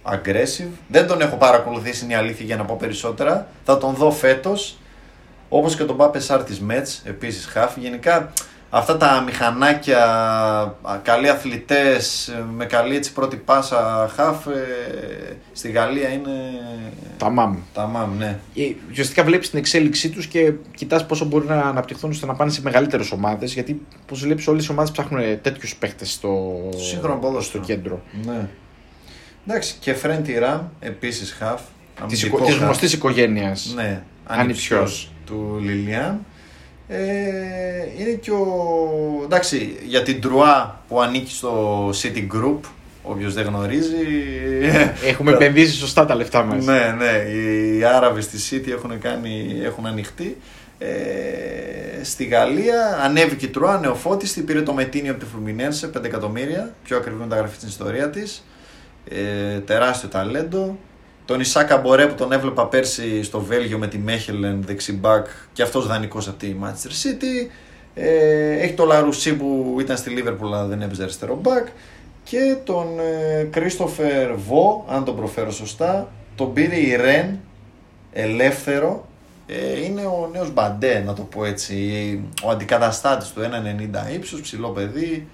[0.02, 0.68] aggressive.
[0.88, 3.46] Δεν τον έχω παρακολουθήσει, είναι η αλήθεια για να πω περισσότερα.
[3.64, 4.78] Θα τον δω φέτος.
[5.48, 7.76] Όπως και τον Πάπε Σάρ της Μέτς, επίσης χάφ.
[7.76, 8.32] Γενικά
[8.70, 10.04] αυτά τα μηχανάκια,
[10.82, 14.52] α, καλοί αθλητές, ε, με καλή έτσι πρώτη πάσα χάφ, ε,
[15.52, 16.30] στη Γαλλία είναι
[17.18, 17.56] Τα μάμ.
[17.74, 18.38] τα μάμ, ναι.
[18.54, 22.50] Ε, Ουσιαστικά βλέπεις την εξέλιξή τους και κοιτάς πόσο μπορεί να αναπτυχθούν ώστε να πάνε
[22.50, 23.52] σε μεγαλύτερες ομάδες.
[23.52, 27.64] Γιατί, όπως βλέπεις, όλες οι ομάδες ψάχνουν τέτοιους παίχτες στο, Στο σύγχρονο στο ποδόσφαιρο.
[27.64, 28.00] κέντρο.
[28.26, 28.48] Ναι.
[29.46, 31.60] Εντάξει, και Φρέντι Ραμ, επίσης χαφ.
[32.08, 32.58] Της αμυντικό χαφ.
[32.62, 33.72] γνωστή οικογένειας.
[33.74, 34.40] Ναι, Ανιψιός.
[34.80, 36.20] ανιψιός του Λιλιάν.
[36.88, 36.98] Ε,
[37.98, 38.46] είναι και ο.
[39.24, 42.58] Εντάξει, για την Τρουά που ανήκει στο City Group,
[43.02, 43.96] όποιος δεν γνωρίζει.
[45.04, 46.64] Έχουμε επενδύσει σωστά τα λεφτά μας.
[46.64, 50.36] ναι, ναι, οι Άραβες στη City έχουν, κάνει, έχουν ανοιχτεί.
[50.78, 56.74] Ε, στη Γαλλία ανέβηκε η Τρουά, νεοφώτιστη, πήρε το Μετίνιο από τη Φλουμινένσε, 5 εκατομμύρια,
[56.84, 58.44] πιο ακριβή μεταγραφή στην ιστορία της.
[59.10, 60.78] Ε, τεράστιο ταλέντο.
[61.28, 65.86] Τον Ισάκα Μπορέ που τον έβλεπα πέρσι στο Βέλγιο με τη Μέχελεν δεξιμπάκ και αυτός
[65.86, 67.50] δανεικός από τη Manchester City.
[67.94, 71.66] Ε, έχει το Λαρουσί που ήταν στη Λίβερπουλ αλλά δεν έπαιζε αριστερό μπακ.
[72.24, 72.86] Και τον
[73.50, 77.38] Κρίστοφερ Βο, αν τον προφέρω σωστά, τον πήρε η Ρεν
[78.12, 79.08] ελεύθερο.
[79.46, 82.20] Ε, είναι ο νέος Μπαντέ, να το πω έτσι.
[82.44, 85.28] Ο αντικαταστάτης του 1,90 ύψος, ψηλό παιδί.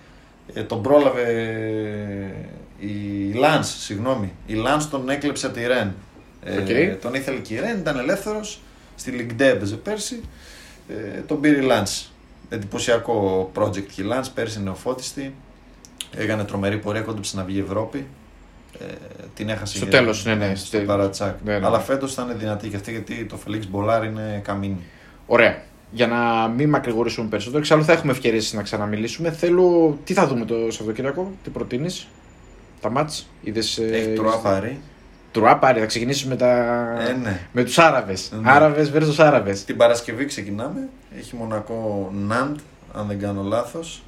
[0.55, 1.25] Ε, τον πρόλαβε
[2.79, 4.33] η Λάνς, συγγνώμη.
[4.47, 5.95] Η Λάνς τον έκλεψε από τη Ρεν.
[6.45, 6.57] Ε,
[6.93, 7.01] Οκ.
[7.01, 8.61] τον ήθελε και η Ρεν, ήταν ελεύθερος.
[8.97, 10.21] Στη Ligue 2 έπαιζε πέρσι.
[10.89, 12.09] Ε, τον πήρε η Λάνς.
[12.49, 15.35] Εντυπωσιακό project και η Λάνς, πέρσι νεοφώτιστη.
[16.17, 18.07] Έκανε τρομερή πορεία, κόντεψε να βγει Ευρώπη.
[18.81, 18.85] Ε,
[19.35, 21.37] την έχασε Στο για- τέλος, ναι, ναι, στο στο- παρά τσακ.
[21.45, 21.67] ναι, ναι.
[21.67, 24.83] Αλλά φέτος θα είναι δυνατή και αυτή γιατί το Φελίξ Μπολάρ είναι καμίνι.
[25.27, 25.63] Ωραία.
[25.91, 29.31] Για να μην μακρηγορήσουμε περισσότερο, εξάλλου θα έχουμε ευκαιρίες να ξαναμιλήσουμε.
[29.33, 29.99] Θέλω.
[30.05, 32.07] Τι θα δούμε το Σαββατοκύριακο, τι προτείνεις,
[32.85, 33.29] τα μάτς.
[33.43, 34.81] Είδες, ε, Έχει τρουά πάρει.
[35.33, 36.49] Τρουά πάρει, θα ξεκινήσει με, τα...
[37.09, 37.41] Ε, ναι.
[37.53, 38.31] με τους Άραβες.
[38.43, 38.51] Ναι.
[38.51, 39.65] Άραβες versus Άραβες.
[39.65, 40.89] Την Παρασκευή ξεκινάμε.
[41.19, 42.59] Έχει Μονακό Ναντ,
[42.95, 44.03] αν δεν κάνω λάθος.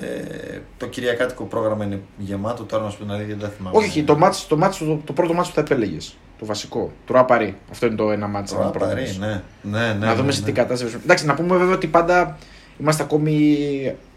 [0.00, 2.62] Ε, το κυριακάτικο πρόγραμμα είναι γεμάτο.
[2.64, 3.76] Τώρα να σου πω την αλήθεια δεν θυμάμαι.
[3.76, 6.16] Όχι, το, μάτς, το, μάτς, το, το πρώτο μάτς που θα επέλεγες.
[6.38, 6.92] Το βασικό.
[7.06, 7.56] Τρουά πάρει.
[7.70, 8.50] Αυτό είναι το ένα μάτς.
[8.50, 9.18] Τρουά να πάρει, προτείνεις.
[9.18, 9.42] ναι.
[9.62, 10.46] ναι, ναι να δούμε ναι, σε ναι.
[10.46, 10.96] τι κατάσταση.
[11.04, 12.38] Εντάξει, να πούμε βέβαια ότι πάντα
[12.78, 13.58] είμαστε ακόμη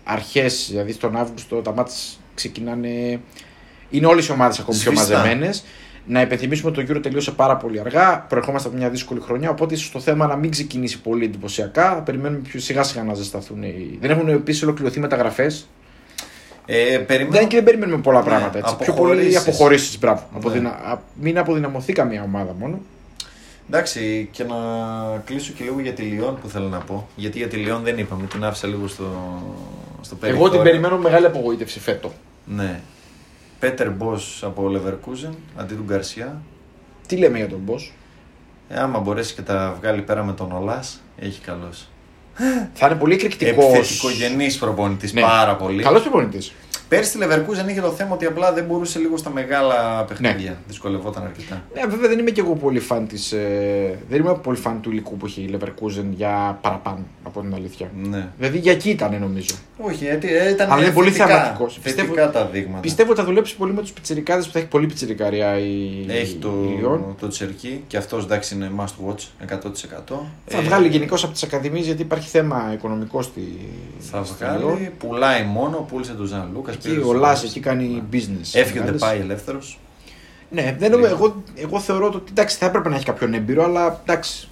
[0.04, 0.68] αρχές.
[0.70, 3.20] Δηλαδή στον Αύγουστο τα μάτς ξεκινάνε.
[3.90, 5.18] Είναι όλες οι ομάδες ακόμη πιο Σβηστά.
[5.18, 5.64] μαζεμένες.
[6.06, 8.26] Να υπενθυμίσουμε ότι το Euro τελείωσε πάρα πολύ αργά.
[8.30, 9.50] Προερχόμαστε από μια δύσκολη χρονιά.
[9.50, 12.02] Οπότε ίσως το θέμα να μην ξεκινήσει πολύ εντυπωσιακά.
[12.02, 13.64] Περιμένουμε πιο σιγά σιγά να ζεσταθούν.
[13.64, 15.68] οι- Δεν έχουν επίσης ολοκληρωθεί μεταγραφές.
[16.66, 17.36] Ε, περιμένω...
[17.38, 18.58] Δεν, και δεν περιμένουμε πολλά Ναι, πράγματα.
[18.58, 18.76] Έτσι.
[18.76, 19.38] Πιο πολύ αποχωρήσεις.
[19.48, 20.00] αποχωρήσεις.
[20.00, 20.22] Μπράβο.
[20.32, 20.38] Ναι.
[20.38, 20.70] Αποδυνα...
[20.70, 22.80] α- Μην αποδυναμωθεί καμία ομάδα μόνο.
[23.70, 24.56] Εντάξει, και να
[25.26, 27.08] κλείσω και λίγο για τη Λιόν που θέλω να πω.
[27.16, 29.06] Γιατί για τη Λιόν δεν είπαμε, την άφησα λίγο στο,
[30.02, 30.46] στο περιθώριο.
[30.48, 32.14] Εγώ την περιμένω με μεγάλη απογοήτευση φέτο.
[32.46, 32.80] Ναι.
[33.60, 36.42] Πέτερ Μπος από Leverkusen αντί του Γκαρσιά.
[37.08, 37.76] Τι λέμε για τον Μπό.
[38.70, 41.88] Ε, άμα μπορέσει και τα βγάλει πέρα με τον Ολάς, Έχει καλός.
[42.74, 43.74] Θα είναι πολύ εκρηκτικός.
[43.76, 45.14] Επιθετικογενής προπονητής.
[45.14, 45.22] Ναι.
[45.22, 45.84] Πάρα πολύ.
[45.84, 46.54] Καλός προπονητής.
[46.90, 50.58] Πέρσι στη Leverkusen είχε το θέμα ότι απλά δεν μπορούσε λίγο στα μεγάλα παιχνίδια.
[50.68, 51.62] Δυσκολευόταν αρκετά.
[51.76, 54.92] Ναι, βέβαια δεν είμαι και εγώ πολύ φαν της, ε, δεν είμαι πολύ φαν του
[54.92, 57.90] υλικού που έχει η Leverkusen για παραπάνω από την αλήθεια.
[58.10, 58.28] Ναι.
[58.38, 59.56] Δηλαδή για εκεί ήταν νομίζω.
[59.82, 61.80] Όχι, γιατί ε, ήταν Αλλά είναι πολύ θετικά, θεαματικός.
[61.82, 62.80] Θετικά Πιστεύω- τα δείγματα.
[62.80, 66.32] Πιστεύω ότι θα δουλέψει πολύ με τους πιτσιρικάδες που θα έχει πολύ πιτσιρικαριά η Έχει
[66.32, 66.50] η το,
[66.84, 67.00] Lyon.
[67.20, 70.26] το Τσερκί και αυτός εντάξει είναι must watch 100%.
[70.46, 73.42] Θα Ε, βγάλει γενικώς από τις ακαδημίες γιατί υπάρχει θέμα οικονομικός στη.
[74.00, 74.92] Θα στη βγάλει, Lyon.
[74.98, 76.78] πουλάει μόνο, πούλησε τον Ζαν Λούκας.
[76.86, 78.50] Εκεί ο Λάς εκεί κάνει business.
[78.54, 78.92] Έφυγε ο μεγάλες.
[79.02, 79.80] Ντεπάι ελεύθερος.
[80.52, 84.02] Ναι, δεν νομίζω, εγώ, εγώ θεωρώ ότι εντάξει, θα έπρεπε να έχει κάποιον έμπειρο, αλλά
[84.06, 84.48] εντάξει.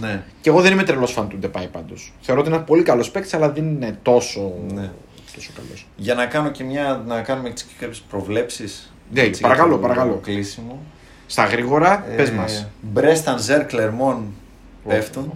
[0.00, 0.22] Ναι.
[0.40, 2.12] Και εγώ δεν είμαι τρελός φαν του Ντεπάι πάντως.
[2.20, 4.90] Θεωρώ ότι είναι ένας πολύ καλός παίκτης, αλλά δεν είναι τόσο, Ναι.
[5.34, 5.86] τόσο καλός.
[5.96, 8.92] Για να κάνω και μια, να κάνουμε και κάποιες προβλέψεις.
[9.12, 10.20] Ναι, παρακαλώ, παρακαλώ.
[10.22, 10.78] Κλείσιμο.
[11.26, 12.66] Στα γρήγορα, Ε, πες μας.
[12.80, 14.24] Μπρέσταν Ζερ Κλερμόν
[14.88, 15.32] πέφτουν.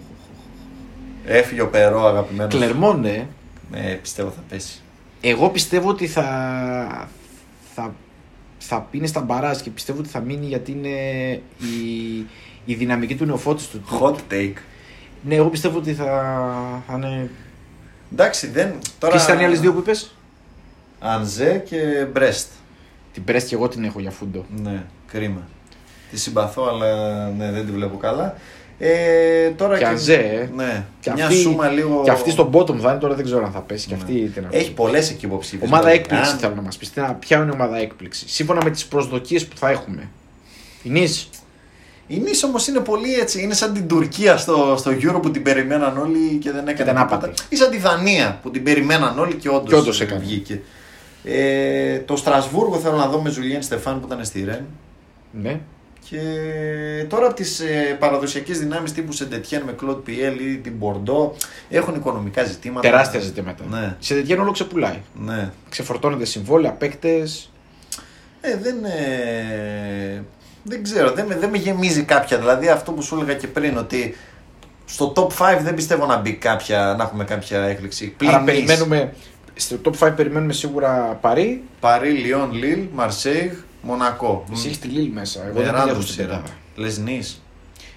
[1.27, 2.55] Έφυγε ο Περό αγαπημένος.
[2.55, 3.29] Κλερμόνε,
[3.73, 4.81] Ε, πιστεύω θα πέσει.
[5.21, 7.09] Εγώ πιστεύω ότι θα,
[7.75, 7.95] θα,
[8.59, 10.89] θα είναι στα μπαράζ και πιστεύω ότι θα μείνει γιατί είναι
[11.59, 12.27] η,
[12.65, 13.83] η δυναμική του νεοφώτη του.
[14.01, 14.55] Hot take.
[15.23, 16.05] Ναι, εγώ πιστεύω ότι θα,
[16.87, 17.31] θα είναι.
[18.13, 18.75] Εντάξει, δεν.
[18.99, 19.15] Τώρα...
[19.15, 20.15] Ποιε ήταν οι άλλες δύο που είπες,
[21.01, 22.49] Ανζέ και Μπρέστ.
[23.13, 24.45] Την Πρέστη και εγώ την έχω για φούντο.
[24.63, 25.49] Ναι, κρίμα.
[26.11, 28.37] Τη συμπαθώ, αλλά ναι, δεν τη βλέπω καλά.
[28.81, 30.49] Ε, τώρα Και Ανζέ, ε.
[30.57, 32.01] Ναι, Και μια αυτή, σούμα λίγο.
[32.05, 33.87] και αυτή στον bottom θα είναι τώρα δεν ξέρω αν θα πέσει.
[33.87, 34.01] Και Ναι.
[34.03, 35.71] αυτή τι να Έχει πολλές εκεί υποψήφιες.
[35.71, 36.93] Ομάδα έκπληξη θέλω να μας πεις.
[37.19, 40.09] Ποια είναι η ομάδα έκπληξη; Σύμφωνα με τις προσδοκίες που θα έχουμε.
[40.83, 41.29] Η Νις.
[42.07, 43.43] Η Νις όμως είναι πολύ έτσι.
[43.43, 47.03] Είναι σαν την Τουρκία στο, στο Euro που την περιμέναν όλοι και δεν έκανε δεν
[47.03, 47.15] τίποτα.
[47.17, 47.33] άπατη.
[47.49, 50.21] Ή σαν τη Δανία που την περιμέναν όλοι και όντως Και όντως έκανε.
[50.21, 50.61] βγήκε.
[51.25, 54.65] Ε, το Στρασβούργο θέλω να δω με Ζουλιέν Στεφάν που ήταν στη Ρεν.
[55.43, 55.61] Ναι.
[56.11, 56.19] Και
[57.09, 61.35] τώρα από τις ε, παραδοσιακές δυνάμεις τύπου Σεντ Ετιέν με Κλοντ Πιέλ ή την Μπορντό
[61.69, 62.89] έχουν οικονομικά ζητήματα.
[62.89, 63.65] Τεράστια ζητήματα.
[63.71, 63.97] Ναι.
[63.99, 64.99] Σε τέτοια όλο ξεπουλάει.
[65.25, 65.51] Ναι.
[65.69, 67.51] Ξεφορτώνεται συμβόλαια, παίκτες.
[68.41, 70.23] Ε, δεν, ε,
[70.63, 72.39] δεν ξέρω, δεν, με- δεν με γεμίζει κάποια.
[72.39, 74.17] Δηλαδή αυτό που σου έλεγα και πριν, ότι
[74.85, 78.15] στο top 5 δεν πιστεύω να μπει κάποια, να έχουμε κάποια έκπληξη.
[78.27, 79.13] Άρα Nice, περιμένουμε.
[79.55, 81.63] Στο top 5 περιμένουμε σίγουρα Παρί.
[81.81, 83.53] Παρί, Λιόν, Λίλ, Μαρσέιγ,
[83.89, 84.45] Μονακό.
[84.53, 85.45] Εσύ έχεις τη Λίλ μέσα.
[85.47, 86.27] Εγώ Με δεν την random έχω στην σειρά.
[86.29, 86.49] Ελλάδα.
[86.77, 87.43] Λες Νης.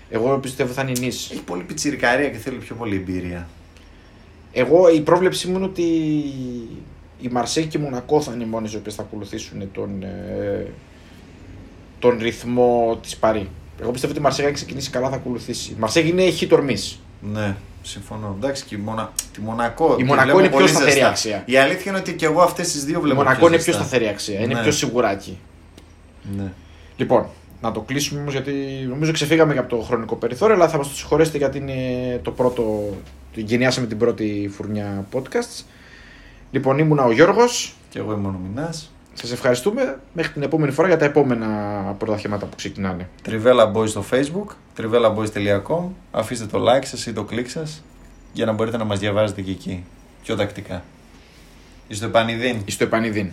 [0.09, 1.29] Εγώ πιστεύω θα είναι η Νης.
[1.31, 3.47] Έχει πολύ πιτσιρικαρία και θέλει πιο πολύ εμπειρία.
[4.53, 5.83] Εγώ η πρόβλεψή μου είναι ότι
[7.21, 10.67] η Μαρσέη και η Μονακό θα είναι οι μόνες οι οποίες θα ακολουθήσουν τον, ε,
[11.99, 13.49] τον ρυθμό της Παρή.
[13.81, 15.71] Εγώ πιστεύω ότι η Μαρσέη αν ξεκινήσει καλά θα ακολουθήσει.
[15.71, 16.77] Η Μαρσέη είναι η τορμή.
[17.33, 18.35] Ναι, συμφωνώ.
[18.41, 19.11] Εντάξει, και η, Μονα...
[19.33, 19.95] τη Μονακό.
[19.95, 21.07] τη Μονακό βλέπω είναι πιο πολύ σταθερή ζεστά.
[21.09, 21.43] αξία.
[21.45, 23.23] Η αλήθεια είναι ότι και εγώ αυτές τις δύο Η βλέπω.
[23.23, 23.79] Μονακό είναι πιο ζεστά.
[23.81, 24.39] σταθερή αξία.
[24.39, 24.61] Είναι Ναι.
[24.61, 25.37] πιο σιγουράκι.
[26.37, 26.51] Ναι.
[26.95, 27.25] Λοιπόν,
[27.61, 28.51] να το κλείσουμε όμως γιατί
[28.89, 32.31] νομίζω ξεφύγαμε και από το χρονικό περιθώριο, αλλά θα μας το συγχωρέσετε γιατί είναι το
[32.31, 32.93] πρώτο.
[33.33, 35.63] Γενιάσαμε την πρώτη φουρνιά podcast.
[36.51, 38.91] Λοιπόν, ήμουνα ο Γιώργος Και εγώ ήμουν ο Μινάς.
[39.13, 39.99] Σας ευχαριστούμε.
[40.13, 41.47] Μέχρι την επόμενη φορά για τα επόμενα
[41.97, 43.09] πρωταθλήματα που ξεκινάνε.
[43.21, 45.83] Τριβέλα Boys στο facebook, trivellaboys.com.
[46.11, 47.83] Αφήστε το like σας ή το κλικ σας
[48.33, 49.83] για να μπορείτε να μας διαβάζετε και εκεί
[50.23, 50.83] πιο τακτικά.
[51.87, 52.61] Είστε επανειδήν.
[52.67, 53.31] Στο επανειδήν.